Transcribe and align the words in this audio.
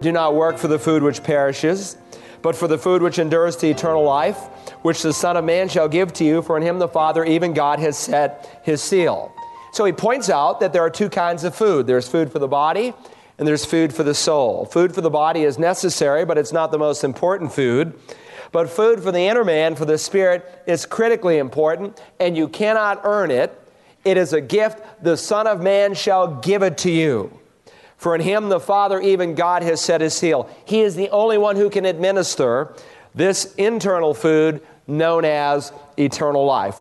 Do 0.00 0.12
not 0.12 0.34
work 0.34 0.58
for 0.58 0.68
the 0.68 0.78
food 0.78 1.02
which 1.02 1.22
perishes, 1.22 1.96
but 2.42 2.54
for 2.54 2.68
the 2.68 2.78
food 2.78 3.02
which 3.02 3.18
endures 3.18 3.56
to 3.56 3.68
eternal 3.68 4.04
life, 4.04 4.36
which 4.82 5.02
the 5.02 5.12
Son 5.12 5.36
of 5.36 5.44
Man 5.44 5.68
shall 5.68 5.88
give 5.88 6.12
to 6.14 6.24
you, 6.24 6.42
for 6.42 6.56
in 6.56 6.62
him 6.62 6.78
the 6.78 6.88
Father, 6.88 7.24
even 7.24 7.54
God, 7.54 7.78
has 7.78 7.96
set 7.96 8.60
his 8.62 8.82
seal. 8.82 9.32
So 9.72 9.84
he 9.84 9.92
points 9.92 10.30
out 10.30 10.60
that 10.60 10.72
there 10.72 10.82
are 10.82 10.90
two 10.90 11.08
kinds 11.08 11.44
of 11.44 11.54
food 11.54 11.86
there's 11.86 12.08
food 12.08 12.30
for 12.30 12.38
the 12.38 12.48
body, 12.48 12.94
and 13.38 13.46
there's 13.46 13.64
food 13.64 13.92
for 13.92 14.02
the 14.02 14.14
soul. 14.14 14.64
Food 14.66 14.94
for 14.94 15.00
the 15.00 15.10
body 15.10 15.42
is 15.42 15.58
necessary, 15.58 16.24
but 16.24 16.38
it's 16.38 16.52
not 16.52 16.70
the 16.70 16.78
most 16.78 17.04
important 17.04 17.52
food. 17.52 17.98
But 18.52 18.70
food 18.70 19.02
for 19.02 19.12
the 19.12 19.20
inner 19.20 19.44
man, 19.44 19.74
for 19.74 19.84
the 19.84 19.98
spirit, 19.98 20.62
is 20.66 20.86
critically 20.86 21.38
important, 21.38 22.00
and 22.20 22.36
you 22.36 22.48
cannot 22.48 23.00
earn 23.04 23.30
it. 23.30 23.58
It 24.04 24.16
is 24.16 24.32
a 24.32 24.40
gift. 24.40 25.02
The 25.02 25.16
Son 25.16 25.46
of 25.46 25.62
Man 25.62 25.94
shall 25.94 26.36
give 26.36 26.62
it 26.62 26.78
to 26.78 26.90
you. 26.90 27.38
For 27.96 28.14
in 28.14 28.20
him 28.20 28.50
the 28.50 28.60
Father, 28.60 29.00
even 29.00 29.34
God, 29.34 29.62
has 29.62 29.80
set 29.80 30.02
his 30.02 30.12
seal. 30.14 30.48
He 30.66 30.80
is 30.80 30.96
the 30.96 31.08
only 31.10 31.38
one 31.38 31.56
who 31.56 31.70
can 31.70 31.86
administer 31.86 32.74
this 33.14 33.54
internal 33.54 34.12
food 34.12 34.60
known 34.86 35.24
as 35.24 35.72
eternal 35.98 36.44
life. 36.44 36.78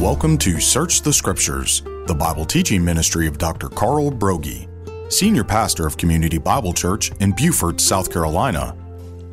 Welcome 0.00 0.38
to 0.38 0.60
Search 0.60 1.02
the 1.02 1.12
Scriptures, 1.12 1.82
the 2.06 2.14
Bible 2.16 2.44
teaching 2.44 2.84
ministry 2.84 3.26
of 3.26 3.36
Dr. 3.36 3.68
Carl 3.68 4.12
Broggi, 4.12 4.68
Senior 5.12 5.42
Pastor 5.42 5.86
of 5.86 5.96
Community 5.96 6.38
Bible 6.38 6.72
Church 6.72 7.10
in 7.18 7.32
Beaufort, 7.32 7.80
South 7.80 8.10
Carolina. 8.12 8.76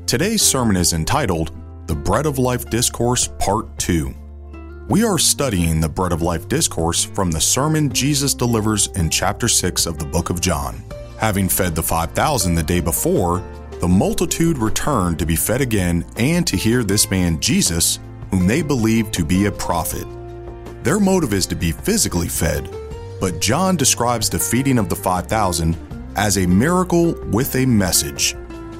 Today's 0.07 0.41
sermon 0.41 0.75
is 0.75 0.93
entitled 0.93 1.51
The 1.85 1.95
Bread 1.95 2.25
of 2.25 2.39
Life 2.39 2.69
Discourse, 2.71 3.29
Part 3.37 3.77
2. 3.77 4.24
We 4.87 5.03
are 5.03 5.17
studying 5.17 5.81
the 5.81 5.89
Bread 5.89 6.11
of 6.11 6.21
Life 6.21 6.47
discourse 6.47 7.03
from 7.03 7.31
the 7.31 7.41
sermon 7.41 7.91
Jesus 7.91 8.35
delivers 8.35 8.85
in 8.89 9.09
chapter 9.09 9.47
6 9.47 9.87
of 9.87 9.97
the 9.97 10.05
book 10.05 10.29
of 10.29 10.41
John. 10.41 10.83
Having 11.17 11.49
fed 11.49 11.73
the 11.73 11.81
5,000 11.81 12.53
the 12.53 12.61
day 12.61 12.81
before, 12.81 13.43
the 13.81 13.87
multitude 13.87 14.59
returned 14.59 15.17
to 15.17 15.25
be 15.25 15.35
fed 15.35 15.59
again 15.59 16.05
and 16.17 16.45
to 16.45 16.55
hear 16.55 16.83
this 16.83 17.09
man 17.09 17.39
Jesus, 17.39 17.97
whom 18.29 18.45
they 18.45 18.61
believed 18.61 19.11
to 19.15 19.25
be 19.25 19.47
a 19.47 19.51
prophet. 19.51 20.05
Their 20.83 20.99
motive 20.99 21.33
is 21.33 21.47
to 21.47 21.55
be 21.55 21.71
physically 21.71 22.27
fed, 22.27 22.69
but 23.19 23.41
John 23.41 23.75
describes 23.75 24.29
the 24.29 24.37
feeding 24.37 24.77
of 24.77 24.87
the 24.87 24.95
5,000 24.95 25.75
as 26.15 26.37
a 26.37 26.45
miracle 26.45 27.15
with 27.31 27.55
a 27.55 27.65
message, 27.65 28.35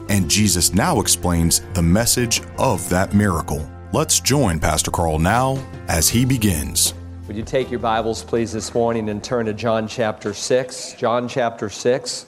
and 0.10 0.30
Jesus 0.30 0.72
now 0.72 1.00
explains 1.00 1.62
the 1.74 1.82
message 1.82 2.44
of 2.60 2.88
that 2.90 3.16
miracle. 3.16 3.68
Let's 3.96 4.20
join 4.20 4.60
Pastor 4.60 4.92
Carl 4.92 5.20
now 5.20 5.58
as 5.88 6.10
he 6.10 6.26
begins. 6.26 6.94
Would 7.28 7.38
you 7.38 7.44
take 7.44 7.72
your 7.72 7.80
Bibles, 7.80 8.26
please, 8.26 8.52
this 8.52 8.74
morning 8.74 9.08
and 9.08 9.24
turn 9.24 9.46
to 9.46 9.54
John 9.54 9.88
chapter 9.88 10.34
6? 10.34 10.96
John 10.96 11.30
chapter 11.30 11.70
6. 11.70 12.26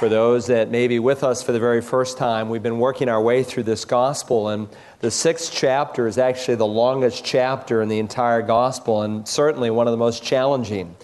For 0.00 0.08
those 0.08 0.48
that 0.48 0.72
may 0.72 0.88
be 0.88 0.98
with 0.98 1.22
us 1.22 1.40
for 1.40 1.52
the 1.52 1.60
very 1.60 1.80
first 1.80 2.18
time, 2.18 2.48
we've 2.48 2.64
been 2.64 2.80
working 2.80 3.08
our 3.08 3.22
way 3.22 3.44
through 3.44 3.62
this 3.62 3.84
gospel, 3.84 4.48
and 4.48 4.68
the 4.98 5.12
sixth 5.12 5.52
chapter 5.54 6.08
is 6.08 6.18
actually 6.18 6.56
the 6.56 6.66
longest 6.66 7.24
chapter 7.24 7.80
in 7.80 7.88
the 7.88 8.00
entire 8.00 8.42
gospel, 8.42 9.02
and 9.02 9.28
certainly 9.28 9.70
one 9.70 9.86
of 9.86 9.92
the 9.92 9.98
most 9.98 10.24
challenging. 10.24 10.96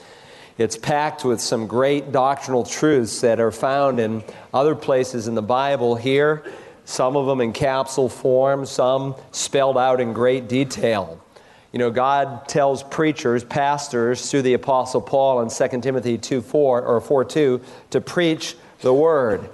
It's 0.59 0.77
packed 0.77 1.25
with 1.25 1.41
some 1.41 1.69
great 1.69 2.11
doctrinal 2.11 2.65
truths 2.65 3.21
that 3.21 3.39
are 3.39 3.53
found 3.53 4.01
in 4.01 4.25
other 4.53 4.75
places 4.75 5.29
in 5.29 5.37
the 5.37 5.41
Bible. 5.41 5.95
Here, 5.95 6.43
some 6.89 7.19
of 7.19 7.27
them 7.27 7.43
in 7.43 7.53
capsule 7.53 8.09
form, 8.09 8.65
some 8.65 9.15
spelled 9.31 9.77
out 9.77 10.01
in 10.01 10.15
great 10.15 10.49
detail. 10.49 11.23
You 11.71 11.79
know, 11.79 11.91
God 11.91 12.49
tells 12.49 12.83
preachers, 12.83 13.45
pastors, 13.45 14.31
through 14.31 14.41
the 14.41 14.55
Apostle 14.55 15.03
Paul 15.03 15.43
in 15.43 15.51
2 15.51 15.83
Timothy 15.83 16.17
2 16.17 16.41
4 16.41 16.83
or 16.83 17.01
4 17.03 17.25
2 17.27 17.61
to 17.91 18.01
preach 18.01 18.57
the 18.81 18.95
word. 18.95 19.51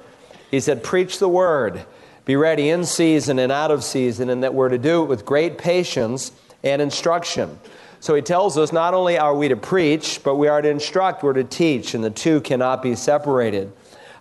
He 0.53 0.61
said, 0.61 0.85
Preach 0.85 1.19
the 1.19 1.29
word. 1.29 1.85
Be 2.25 2.37
ready 2.37 2.69
in 2.69 2.85
season 2.85 3.41
and 3.41 3.51
out 3.51 3.73
of 3.73 3.83
season, 3.83 4.31
and 4.31 4.45
that 4.45 4.55
we're 4.55 4.69
to 4.69 4.79
do 4.79 5.03
it 5.03 5.07
with 5.07 5.27
great 5.27 5.59
patience 5.59 6.31
and 6.63 6.81
instruction. 6.81 7.59
So 7.99 8.15
he 8.15 8.23
tells 8.23 8.57
us 8.57 8.73
not 8.73 8.95
only 8.95 9.19
are 9.19 9.35
we 9.35 9.49
to 9.49 9.57
preach, 9.57 10.21
but 10.23 10.37
we 10.37 10.47
are 10.47 10.63
to 10.63 10.69
instruct, 10.69 11.25
we're 11.25 11.33
to 11.33 11.43
teach, 11.43 11.95
and 11.95 12.05
the 12.05 12.11
two 12.11 12.41
cannot 12.43 12.81
be 12.81 12.95
separated. 12.95 13.73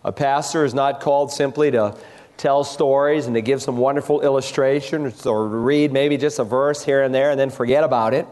A 0.03 0.11
pastor 0.11 0.65
is 0.65 0.73
not 0.73 0.99
called 0.99 1.31
simply 1.31 1.69
to 1.71 1.95
tell 2.37 2.63
stories 2.63 3.25
and 3.25 3.35
to 3.35 3.41
give 3.41 3.61
some 3.61 3.77
wonderful 3.77 4.21
illustrations 4.21 5.25
or 5.25 5.47
read 5.47 5.91
maybe 5.91 6.17
just 6.17 6.39
a 6.39 6.43
verse 6.43 6.83
here 6.83 7.03
and 7.03 7.13
there 7.13 7.31
and 7.31 7.39
then 7.39 7.49
forget 7.49 7.83
about 7.83 8.13
it. 8.13 8.27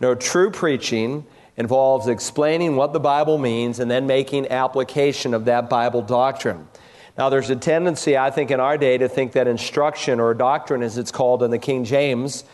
No, 0.00 0.14
true 0.14 0.50
preaching 0.50 1.26
involves 1.56 2.08
explaining 2.08 2.76
what 2.76 2.92
the 2.92 3.00
Bible 3.00 3.38
means 3.38 3.78
and 3.78 3.90
then 3.90 4.06
making 4.06 4.48
application 4.48 5.34
of 5.34 5.44
that 5.46 5.68
Bible 5.68 6.02
doctrine. 6.02 6.66
Now, 7.18 7.28
there's 7.28 7.50
a 7.50 7.56
tendency, 7.56 8.16
I 8.16 8.30
think, 8.30 8.50
in 8.50 8.58
our 8.58 8.78
day 8.78 8.96
to 8.96 9.08
think 9.08 9.32
that 9.32 9.46
instruction 9.46 10.18
or 10.18 10.32
doctrine, 10.32 10.82
as 10.82 10.96
it's 10.96 11.12
called 11.12 11.42
in 11.42 11.50
the 11.50 11.58
King 11.58 11.84
James, 11.84 12.44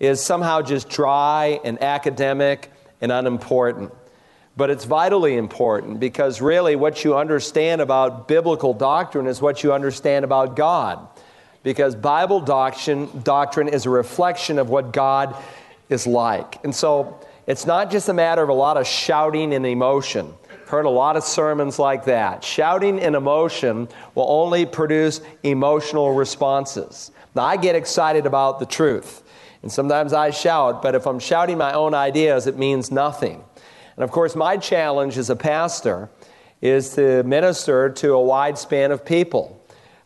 is 0.00 0.20
somehow 0.20 0.60
just 0.60 0.88
dry 0.88 1.60
and 1.64 1.80
academic 1.82 2.70
and 3.00 3.12
unimportant. 3.12 3.92
But 4.58 4.70
it's 4.70 4.86
vitally 4.86 5.36
important 5.36 6.00
because 6.00 6.40
really 6.40 6.74
what 6.74 7.04
you 7.04 7.16
understand 7.16 7.80
about 7.80 8.26
biblical 8.26 8.74
doctrine 8.74 9.28
is 9.28 9.40
what 9.40 9.62
you 9.62 9.72
understand 9.72 10.24
about 10.24 10.56
God. 10.56 11.06
Because 11.62 11.94
Bible 11.94 12.40
doctrine, 12.40 13.08
doctrine 13.22 13.68
is 13.68 13.86
a 13.86 13.90
reflection 13.90 14.58
of 14.58 14.68
what 14.68 14.92
God 14.92 15.36
is 15.88 16.08
like. 16.08 16.58
And 16.64 16.74
so 16.74 17.20
it's 17.46 17.66
not 17.66 17.92
just 17.92 18.08
a 18.08 18.12
matter 18.12 18.42
of 18.42 18.48
a 18.48 18.52
lot 18.52 18.76
of 18.76 18.84
shouting 18.84 19.54
and 19.54 19.64
emotion. 19.64 20.34
I've 20.50 20.68
heard 20.68 20.86
a 20.86 20.90
lot 20.90 21.16
of 21.16 21.22
sermons 21.22 21.78
like 21.78 22.06
that. 22.06 22.42
Shouting 22.42 22.98
and 22.98 23.14
emotion 23.14 23.86
will 24.16 24.26
only 24.28 24.66
produce 24.66 25.20
emotional 25.44 26.14
responses. 26.14 27.12
Now, 27.36 27.44
I 27.44 27.58
get 27.58 27.76
excited 27.76 28.26
about 28.26 28.58
the 28.58 28.66
truth, 28.66 29.22
and 29.62 29.70
sometimes 29.70 30.12
I 30.12 30.30
shout, 30.30 30.82
but 30.82 30.96
if 30.96 31.06
I'm 31.06 31.20
shouting 31.20 31.58
my 31.58 31.74
own 31.74 31.94
ideas, 31.94 32.48
it 32.48 32.58
means 32.58 32.90
nothing. 32.90 33.44
And 33.98 34.04
of 34.04 34.12
course, 34.12 34.36
my 34.36 34.56
challenge 34.56 35.18
as 35.18 35.28
a 35.28 35.34
pastor 35.34 36.08
is 36.62 36.94
to 36.94 37.24
minister 37.24 37.90
to 37.90 38.12
a 38.12 38.22
wide 38.22 38.56
span 38.56 38.92
of 38.92 39.04
people, 39.04 39.60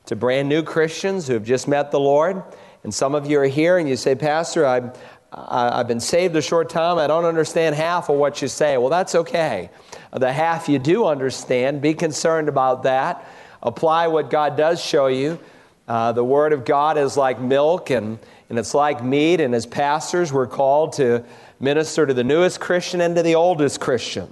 to 0.06 0.16
brand 0.16 0.48
new 0.48 0.62
Christians 0.62 1.28
who 1.28 1.34
have 1.34 1.44
just 1.44 1.68
met 1.68 1.90
the 1.90 2.00
Lord. 2.00 2.42
And 2.84 2.94
some 2.94 3.14
of 3.14 3.26
you 3.26 3.38
are 3.40 3.46
here 3.46 3.76
and 3.76 3.86
you 3.86 3.96
say, 3.96 4.14
Pastor, 4.14 4.64
I've, 4.64 4.98
I've 5.30 5.88
been 5.88 6.00
saved 6.00 6.34
a 6.36 6.40
short 6.40 6.70
time. 6.70 6.96
I 6.96 7.06
don't 7.06 7.26
understand 7.26 7.74
half 7.74 8.08
of 8.08 8.16
what 8.16 8.40
you 8.40 8.48
say. 8.48 8.78
Well, 8.78 8.88
that's 8.88 9.14
okay. 9.14 9.68
The 10.10 10.32
half 10.32 10.70
you 10.70 10.78
do 10.78 11.04
understand, 11.04 11.82
be 11.82 11.92
concerned 11.92 12.48
about 12.48 12.84
that. 12.84 13.28
Apply 13.62 14.06
what 14.06 14.30
God 14.30 14.56
does 14.56 14.82
show 14.82 15.08
you. 15.08 15.38
Uh, 15.86 16.12
the 16.12 16.24
Word 16.24 16.54
of 16.54 16.64
God 16.64 16.96
is 16.96 17.18
like 17.18 17.42
milk 17.42 17.90
and, 17.90 18.18
and 18.48 18.58
it's 18.58 18.72
like 18.72 19.04
meat. 19.04 19.42
And 19.42 19.54
as 19.54 19.66
pastors, 19.66 20.32
we're 20.32 20.46
called 20.46 20.94
to 20.94 21.26
minister 21.62 22.04
to 22.04 22.12
the 22.12 22.24
newest 22.24 22.58
Christian 22.58 23.00
and 23.00 23.14
to 23.14 23.22
the 23.22 23.36
oldest 23.36 23.80
Christian. 23.80 24.28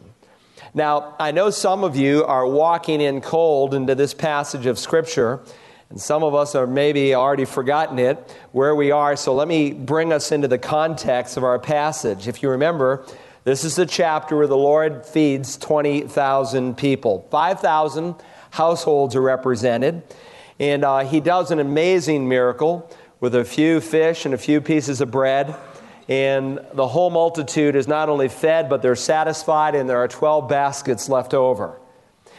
Now, 0.75 1.15
I 1.19 1.31
know 1.31 1.51
some 1.51 1.85
of 1.85 1.97
you 1.97 2.25
are 2.25 2.45
walking 2.45 3.01
in 3.01 3.21
cold 3.21 3.73
into 3.73 3.95
this 3.95 4.13
passage 4.13 4.67
of 4.67 4.79
Scripture, 4.79 5.41
and 5.91 6.01
some 6.01 6.25
of 6.25 6.35
us 6.35 6.57
are 6.57 6.67
maybe 6.67 7.15
already 7.15 7.45
forgotten 7.45 8.01
it, 8.01 8.37
where 8.51 8.75
we 8.75 8.91
are. 8.91 9.15
So 9.15 9.33
let 9.33 9.47
me 9.47 9.73
bring 9.73 10.13
us 10.13 10.33
into 10.33 10.49
the 10.49 10.59
context 10.59 11.37
of 11.37 11.45
our 11.45 11.61
passage. 11.61 12.27
If 12.27 12.43
you 12.43 12.51
remember, 12.51 13.07
this 13.45 13.63
is 13.63 13.77
the 13.77 13.87
chapter 13.87 14.37
where 14.37 14.49
the 14.49 14.57
Lord 14.57 15.07
feeds 15.07 15.57
20,000 15.57 16.77
people. 16.77 17.29
5,000 17.31 18.17
households 18.51 19.15
are 19.15 19.23
represented, 19.23 20.03
and 20.59 20.85
uh, 20.85 21.01
He 21.01 21.21
does 21.21 21.53
an 21.53 21.61
amazing 21.61 22.29
miracle 22.29 22.91
with 23.21 23.37
a 23.37 23.45
few 23.45 23.81
fish 23.81 24.25
and 24.25 24.35
a 24.35 24.39
few 24.39 24.61
pieces 24.61 25.01
of 25.01 25.13
bread 25.13 25.55
and 26.11 26.59
the 26.73 26.89
whole 26.89 27.09
multitude 27.09 27.77
is 27.77 27.87
not 27.87 28.09
only 28.09 28.29
fed, 28.29 28.69
but 28.69 28.83
they're 28.83 28.97
satisfied, 28.97 29.77
and 29.77 29.89
there 29.89 29.99
are 29.99 30.09
12 30.09 30.49
baskets 30.49 31.09
left 31.09 31.35
over. 31.35 31.81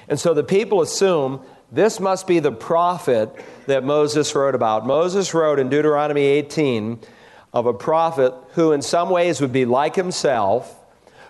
And 0.10 0.19
so 0.19 0.34
the 0.34 0.44
people 0.44 0.81
assume 0.81 1.42
this 1.72 2.01
must 2.01 2.28
be 2.28 2.40
the 2.40 2.51
prophet 2.51 3.30
that 3.68 3.86
Moses 3.86 4.36
wrote 4.36 4.56
about. 4.56 4.86
Moses 4.86 5.34
wrote 5.34 5.57
in 5.57 5.69
Deuteronomy 5.69 6.24
18 6.24 7.00
of 7.54 7.66
a 7.66 7.74
prophet 7.74 8.34
who, 8.56 8.74
in 8.74 8.81
some 8.81 9.10
ways, 9.10 9.40
would 9.40 9.54
be 9.54 9.63
like 9.63 9.96
himself, 9.96 10.78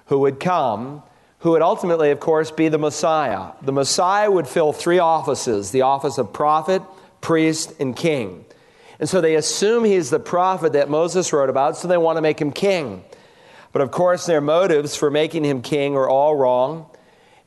who 0.07 0.17
would 0.17 0.39
come, 0.39 1.03
who 1.39 1.51
would 1.51 1.61
ultimately, 1.61 2.09
of 2.09 2.19
course, 2.19 2.49
be 2.49 2.69
the 2.69 2.79
Messiah. 2.79 3.51
The 3.61 3.71
Messiah 3.71 4.31
would 4.31 4.47
fill 4.47 4.73
three 4.73 4.97
offices 4.97 5.69
the 5.69 5.83
office 5.83 6.17
of 6.17 6.33
prophet, 6.33 6.81
priest, 7.21 7.73
and 7.79 7.95
king. 7.95 8.45
And 9.01 9.09
so 9.09 9.19
they 9.19 9.33
assume 9.33 9.83
he's 9.83 10.11
the 10.11 10.19
prophet 10.19 10.73
that 10.73 10.87
Moses 10.87 11.33
wrote 11.33 11.49
about, 11.49 11.75
so 11.75 11.87
they 11.87 11.97
want 11.97 12.17
to 12.17 12.21
make 12.21 12.39
him 12.39 12.51
king. 12.51 13.03
But 13.73 13.81
of 13.81 13.89
course, 13.89 14.27
their 14.27 14.41
motives 14.41 14.95
for 14.95 15.09
making 15.09 15.43
him 15.43 15.63
king 15.63 15.95
are 15.95 16.07
all 16.07 16.35
wrong. 16.35 16.85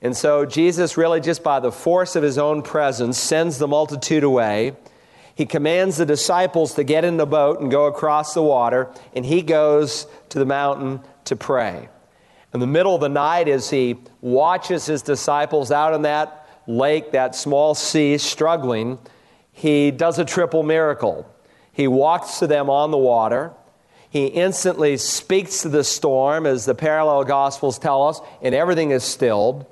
And 0.03 0.17
so 0.17 0.45
Jesus, 0.45 0.97
really 0.97 1.21
just 1.21 1.45
by 1.45 1.61
the 1.61 1.71
force 1.71 2.17
of 2.17 2.25
his 2.25 2.39
own 2.39 2.63
presence, 2.63 3.19
sends 3.19 3.59
the 3.59 3.69
multitude 3.69 4.25
away. 4.25 4.75
He 5.37 5.47
commands 5.47 5.97
the 5.97 6.05
disciples 6.05 6.75
to 6.75 6.83
get 6.83 7.05
in 7.05 7.19
the 7.19 7.27
boat 7.27 7.61
and 7.61 7.71
go 7.71 7.87
across 7.87 8.35
the 8.35 8.43
water, 8.43 8.91
and 9.15 9.25
he 9.25 9.41
goes 9.41 10.09
to 10.31 10.41
the 10.41 10.45
mountain 10.45 11.03
to 11.27 11.37
pray. 11.37 11.89
In 12.53 12.59
the 12.59 12.67
middle 12.67 12.97
of 12.97 13.01
the 13.01 13.09
night, 13.09 13.47
as 13.47 13.71
he 13.71 13.97
watches 14.21 14.87
his 14.87 15.03
disciples 15.03 15.71
out 15.71 15.95
in 15.95 16.03
that 16.03 16.49
lake, 16.67 17.13
that 17.13 17.37
small 17.37 17.77
sea, 17.77 18.19
struggling, 18.19 18.99
he 19.53 19.93
does 19.93 20.19
a 20.19 20.25
triple 20.25 20.65
miracle. 20.65 21.31
He 21.75 21.89
walks 21.89 22.39
to 22.39 22.47
them 22.47 22.71
on 22.71 22.91
the 22.91 22.99
water. 22.99 23.53
He 24.09 24.27
instantly 24.27 24.97
speaks 24.97 25.63
to 25.63 25.69
the 25.69 25.85
storm, 25.85 26.47
as 26.47 26.65
the 26.65 26.75
parallel 26.75 27.25
gospels 27.25 27.79
tell 27.79 28.07
us, 28.09 28.21
and 28.41 28.55
everything 28.55 28.93
is 28.93 29.03
stilled. 29.05 29.67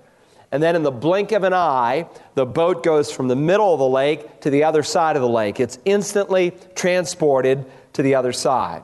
And 0.50 0.62
then, 0.62 0.76
in 0.76 0.82
the 0.82 0.90
blink 0.90 1.32
of 1.32 1.44
an 1.44 1.54
eye, 1.54 2.08
the 2.34 2.44
boat 2.44 2.82
goes 2.82 3.10
from 3.10 3.28
the 3.28 3.36
middle 3.36 3.72
of 3.72 3.78
the 3.78 3.88
lake 3.88 4.40
to 4.40 4.50
the 4.50 4.64
other 4.64 4.82
side 4.82 5.16
of 5.16 5.22
the 5.22 5.28
lake. 5.28 5.60
It's 5.60 5.78
instantly 5.84 6.52
transported 6.74 7.64
to 7.94 8.02
the 8.02 8.16
other 8.16 8.32
side. 8.32 8.82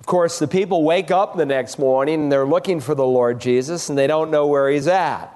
Of 0.00 0.06
course, 0.06 0.38
the 0.38 0.48
people 0.48 0.84
wake 0.84 1.10
up 1.10 1.36
the 1.36 1.44
next 1.44 1.78
morning 1.78 2.22
and 2.22 2.32
they're 2.32 2.46
looking 2.46 2.80
for 2.80 2.94
the 2.94 3.04
Lord 3.04 3.40
Jesus 3.40 3.88
and 3.88 3.98
they 3.98 4.06
don't 4.06 4.30
know 4.30 4.46
where 4.46 4.70
he's 4.70 4.86
at. 4.86 5.32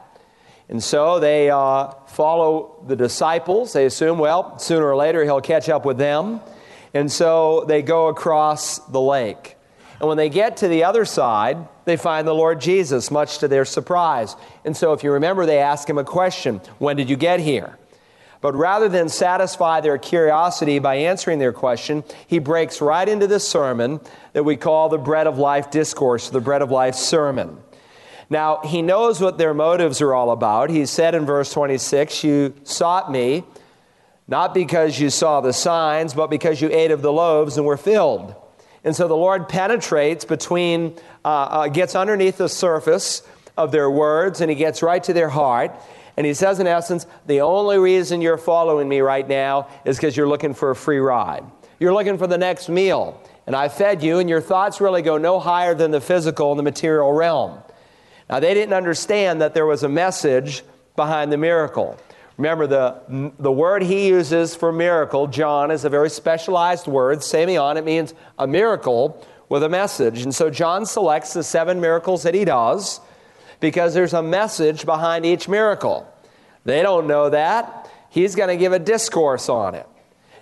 And 0.69 0.81
so 0.81 1.19
they 1.19 1.51
uh, 1.51 1.89
follow 2.07 2.85
the 2.87 2.95
disciples. 2.95 3.73
They 3.73 3.85
assume, 3.85 4.19
well, 4.19 4.59
sooner 4.61 4.87
or 4.87 4.95
later 4.95 5.25
he'll 5.25 5.41
catch 5.41 5.69
up 5.69 5.85
with 5.85 5.99
them. 5.99 6.41
And 6.95 7.11
so 7.11 7.65
they 7.67 7.83
go 7.83 8.09
across 8.09 8.79
the 8.79 9.01
lake. 9.01 9.57
And 10.01 10.09
when 10.09 10.17
they 10.17 10.31
get 10.31 10.59
to 10.59 10.69
the 10.69 10.85
other 10.85 11.05
side, 11.05 11.69
they 11.85 11.97
find 11.97 12.27
the 12.27 12.35
Lord 12.35 12.61
Jesus, 12.61 13.11
much 13.11 13.39
to 13.39 13.49
their 13.49 13.67
surprise. 13.67 14.35
And 14.65 14.75
so, 14.77 14.95
if 14.95 15.05
you 15.05 15.13
remember, 15.13 15.45
they 15.45 15.59
ask 15.59 15.89
him 15.89 15.99
a 15.99 16.05
question 16.05 16.61
When 16.79 16.97
did 16.97 17.11
you 17.11 17.17
get 17.17 17.41
here? 17.41 17.77
But 18.41 18.55
rather 18.55 18.89
than 18.89 19.11
satisfy 19.11 19.83
their 19.83 19.99
curiosity 19.99 20.79
by 20.79 20.95
answering 20.95 21.39
their 21.39 21.53
question, 21.53 22.05
he 22.27 22.39
breaks 22.39 22.81
right 22.81 23.07
into 23.07 23.27
this 23.27 23.47
sermon 23.47 24.01
that 24.33 24.45
we 24.45 24.57
call 24.57 24.89
the 24.89 24.97
Bread 24.97 25.27
of 25.27 25.39
Life 25.39 25.71
Discourse, 25.71 26.31
the 26.31 26.41
Bread 26.41 26.63
of 26.63 26.71
Life 26.71 26.95
Sermon. 26.95 27.59
Now, 28.31 28.61
he 28.65 28.81
knows 28.81 29.21
what 29.21 29.37
their 29.37 29.53
motives 29.53 30.01
are 30.01 30.15
all 30.15 30.31
about. 30.31 30.71
He 30.71 30.87
said 30.87 31.15
in 31.15 31.27
verse 31.27 31.53
26, 31.53 32.25
You 32.25 32.55
sought 32.63 33.13
me 33.13 33.45
not 34.31 34.55
because 34.55 34.99
you 34.99 35.11
saw 35.11 35.41
the 35.41 35.53
signs, 35.53 36.15
but 36.15 36.31
because 36.31 36.61
you 36.63 36.71
ate 36.71 36.93
of 36.93 37.03
the 37.03 37.13
loaves 37.13 37.57
and 37.57 37.67
were 37.67 37.77
filled. 37.77 38.35
And 38.85 38.95
so 38.95 39.09
the 39.09 39.17
Lord 39.17 39.49
penetrates 39.49 40.25
between, 40.25 40.97
uh, 41.25 41.29
uh, 41.29 41.69
gets 41.69 41.97
underneath 41.97 42.39
the 42.39 42.49
surface 42.49 43.23
of 43.57 43.73
their 43.73 43.91
words, 43.91 44.41
and 44.41 44.49
he 44.49 44.55
gets 44.55 44.83
right 44.83 45.03
to 45.03 45.13
their 45.13 45.29
heart. 45.29 45.75
And 46.17 46.25
he 46.25 46.33
says, 46.33 46.61
in 46.61 46.69
essence, 46.69 47.07
the 47.27 47.41
only 47.41 47.79
reason 47.79 48.23
you're 48.23 48.39
following 48.39 48.89
me 48.89 49.01
right 49.01 49.29
now 49.29 49.69
is 49.85 49.97
because 49.97 50.17
you're 50.17 50.29
looking 50.29 50.55
for 50.55 50.71
a 50.71 50.77
free 50.77 51.01
ride. 51.01 51.45
You're 51.81 51.93
looking 51.93 52.17
for 52.17 52.29
the 52.29 52.39
next 52.39 52.69
meal. 52.69 53.21
And 53.49 53.57
I 53.57 53.69
fed 53.69 54.03
you, 54.03 54.21
and 54.21 54.31
your 54.31 54.41
thoughts 54.41 54.81
really 54.81 55.03
go 55.03 55.19
no 55.19 55.41
higher 55.41 55.75
than 55.75 55.91
the 55.91 56.01
physical 56.01 56.53
and 56.53 56.59
the 56.59 56.63
material 56.63 57.13
realm. 57.13 57.59
Now, 58.29 58.39
they 58.39 58.55
didn't 58.55 58.75
understand 58.75 59.41
that 59.41 59.55
there 59.55 59.67
was 59.67 59.83
a 59.83 59.89
message 59.89 60.63
behind 60.95 61.33
the 61.33 61.37
miracle. 61.37 61.99
Remember, 62.41 62.67
the, 62.67 63.33
the 63.39 63.53
word 63.53 63.83
he 63.83 64.09
uses 64.09 64.55
for 64.55 64.73
miracle, 64.73 65.27
John, 65.27 65.71
is 65.71 65.85
a 65.85 65.91
very 65.91 66.09
specialized 66.09 66.87
word. 66.87 67.19
Semeion, 67.19 67.77
it 67.77 67.85
means 67.85 68.15
a 68.39 68.47
miracle 68.47 69.27
with 69.51 69.63
a 69.63 69.69
message. 69.69 70.23
And 70.23 70.35
so 70.35 70.49
John 70.49 70.87
selects 70.87 71.35
the 71.35 71.43
seven 71.43 71.83
miracles 71.83 72.23
that 72.23 72.33
he 72.33 72.47
does 72.47 73.03
because 73.61 73.93
there's 73.93 74.15
a 74.15 74.23
message 74.23 74.87
behind 74.87 75.27
each 75.27 75.51
miracle. 75.51 76.11
They 76.65 76.81
don't 76.81 77.07
know 77.07 77.29
that. 77.29 77.91
He's 78.09 78.35
going 78.35 78.49
to 78.49 78.57
give 78.57 78.73
a 78.73 78.79
discourse 78.79 79.51
on 79.51 79.75
it. 79.75 79.87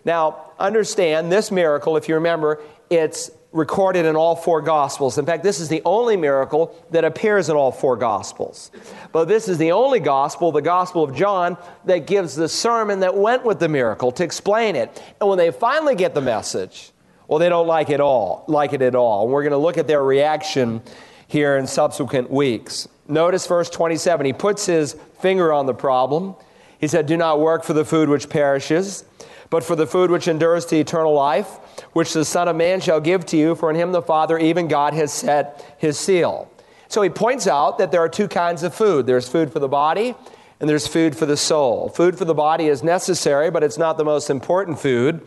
Now, 0.04 0.52
understand 0.56 1.32
this 1.32 1.50
miracle, 1.50 1.96
if 1.96 2.08
you 2.08 2.14
remember, 2.14 2.62
it's 2.90 3.28
recorded 3.52 4.04
in 4.04 4.14
all 4.14 4.36
four 4.36 4.60
Gospels. 4.60 5.16
In 5.16 5.24
fact, 5.24 5.42
this 5.42 5.58
is 5.58 5.68
the 5.68 5.80
only 5.84 6.16
miracle 6.16 6.74
that 6.90 7.04
appears 7.04 7.48
in 7.48 7.56
all 7.56 7.72
four 7.72 7.96
Gospels. 7.96 8.70
But 9.12 9.26
this 9.26 9.48
is 9.48 9.56
the 9.58 9.72
only 9.72 10.00
Gospel, 10.00 10.52
the 10.52 10.62
Gospel 10.62 11.02
of 11.02 11.14
John, 11.14 11.56
that 11.86 12.06
gives 12.06 12.34
the 12.34 12.48
sermon 12.48 13.00
that 13.00 13.16
went 13.16 13.44
with 13.44 13.58
the 13.58 13.68
miracle 13.68 14.12
to 14.12 14.24
explain 14.24 14.76
it. 14.76 15.02
And 15.20 15.28
when 15.28 15.38
they 15.38 15.50
finally 15.50 15.94
get 15.94 16.14
the 16.14 16.20
message, 16.20 16.92
well, 17.26 17.38
they 17.38 17.48
don't 17.48 17.66
like 17.66 17.90
it 17.90 18.00
all, 18.00 18.44
like 18.48 18.72
it 18.72 18.82
at 18.82 18.94
all. 18.94 19.24
And 19.24 19.32
we're 19.32 19.42
going 19.42 19.52
to 19.52 19.58
look 19.58 19.78
at 19.78 19.86
their 19.86 20.02
reaction 20.02 20.82
here 21.26 21.56
in 21.56 21.66
subsequent 21.66 22.30
weeks. 22.30 22.86
Notice 23.06 23.46
verse 23.46 23.70
27. 23.70 24.26
He 24.26 24.32
puts 24.34 24.66
his 24.66 24.94
finger 25.20 25.52
on 25.52 25.66
the 25.66 25.74
problem. 25.74 26.34
He 26.78 26.86
said, 26.86 27.06
Do 27.06 27.16
not 27.16 27.40
work 27.40 27.64
for 27.64 27.72
the 27.72 27.84
food 27.84 28.08
which 28.10 28.28
perishes 28.28 29.04
but 29.50 29.64
for 29.64 29.76
the 29.76 29.86
food 29.86 30.10
which 30.10 30.28
endures 30.28 30.66
to 30.66 30.76
eternal 30.76 31.14
life, 31.14 31.58
which 31.92 32.12
the 32.12 32.25
Son 32.25 32.48
of 32.48 32.56
Man 32.56 32.80
shall 32.80 33.00
give 33.00 33.26
to 33.26 33.36
you, 33.36 33.54
for 33.54 33.70
in 33.70 33.76
him 33.76 33.92
the 33.92 34.02
Father, 34.02 34.38
even 34.38 34.69
God, 34.69 34.94
has 34.94 35.12
set 35.12 35.76
his 35.78 35.98
seal. 35.98 36.50
So 36.88 37.02
he 37.02 37.10
points 37.10 37.46
out 37.46 37.78
that 37.78 37.92
there 37.92 38.00
are 38.00 38.08
two 38.08 38.28
kinds 38.28 38.62
of 38.62 38.75
food 38.75 39.06
there's 39.06 39.28
food 39.28 39.52
for 39.52 39.58
the 39.58 39.69
body, 39.69 40.14
and 40.60 40.69
there's 40.69 40.86
food 40.86 41.16
for 41.16 41.26
the 41.26 41.36
soul. 41.36 41.88
Food 41.90 42.19
for 42.19 42.25
the 42.25 42.34
body 42.34 42.66
is 42.66 42.82
necessary, 42.82 43.50
but 43.50 43.62
it's 43.62 43.78
not 43.78 43.96
the 43.96 44.04
most 44.04 44.30
important 44.30 44.78
food. 44.78 45.20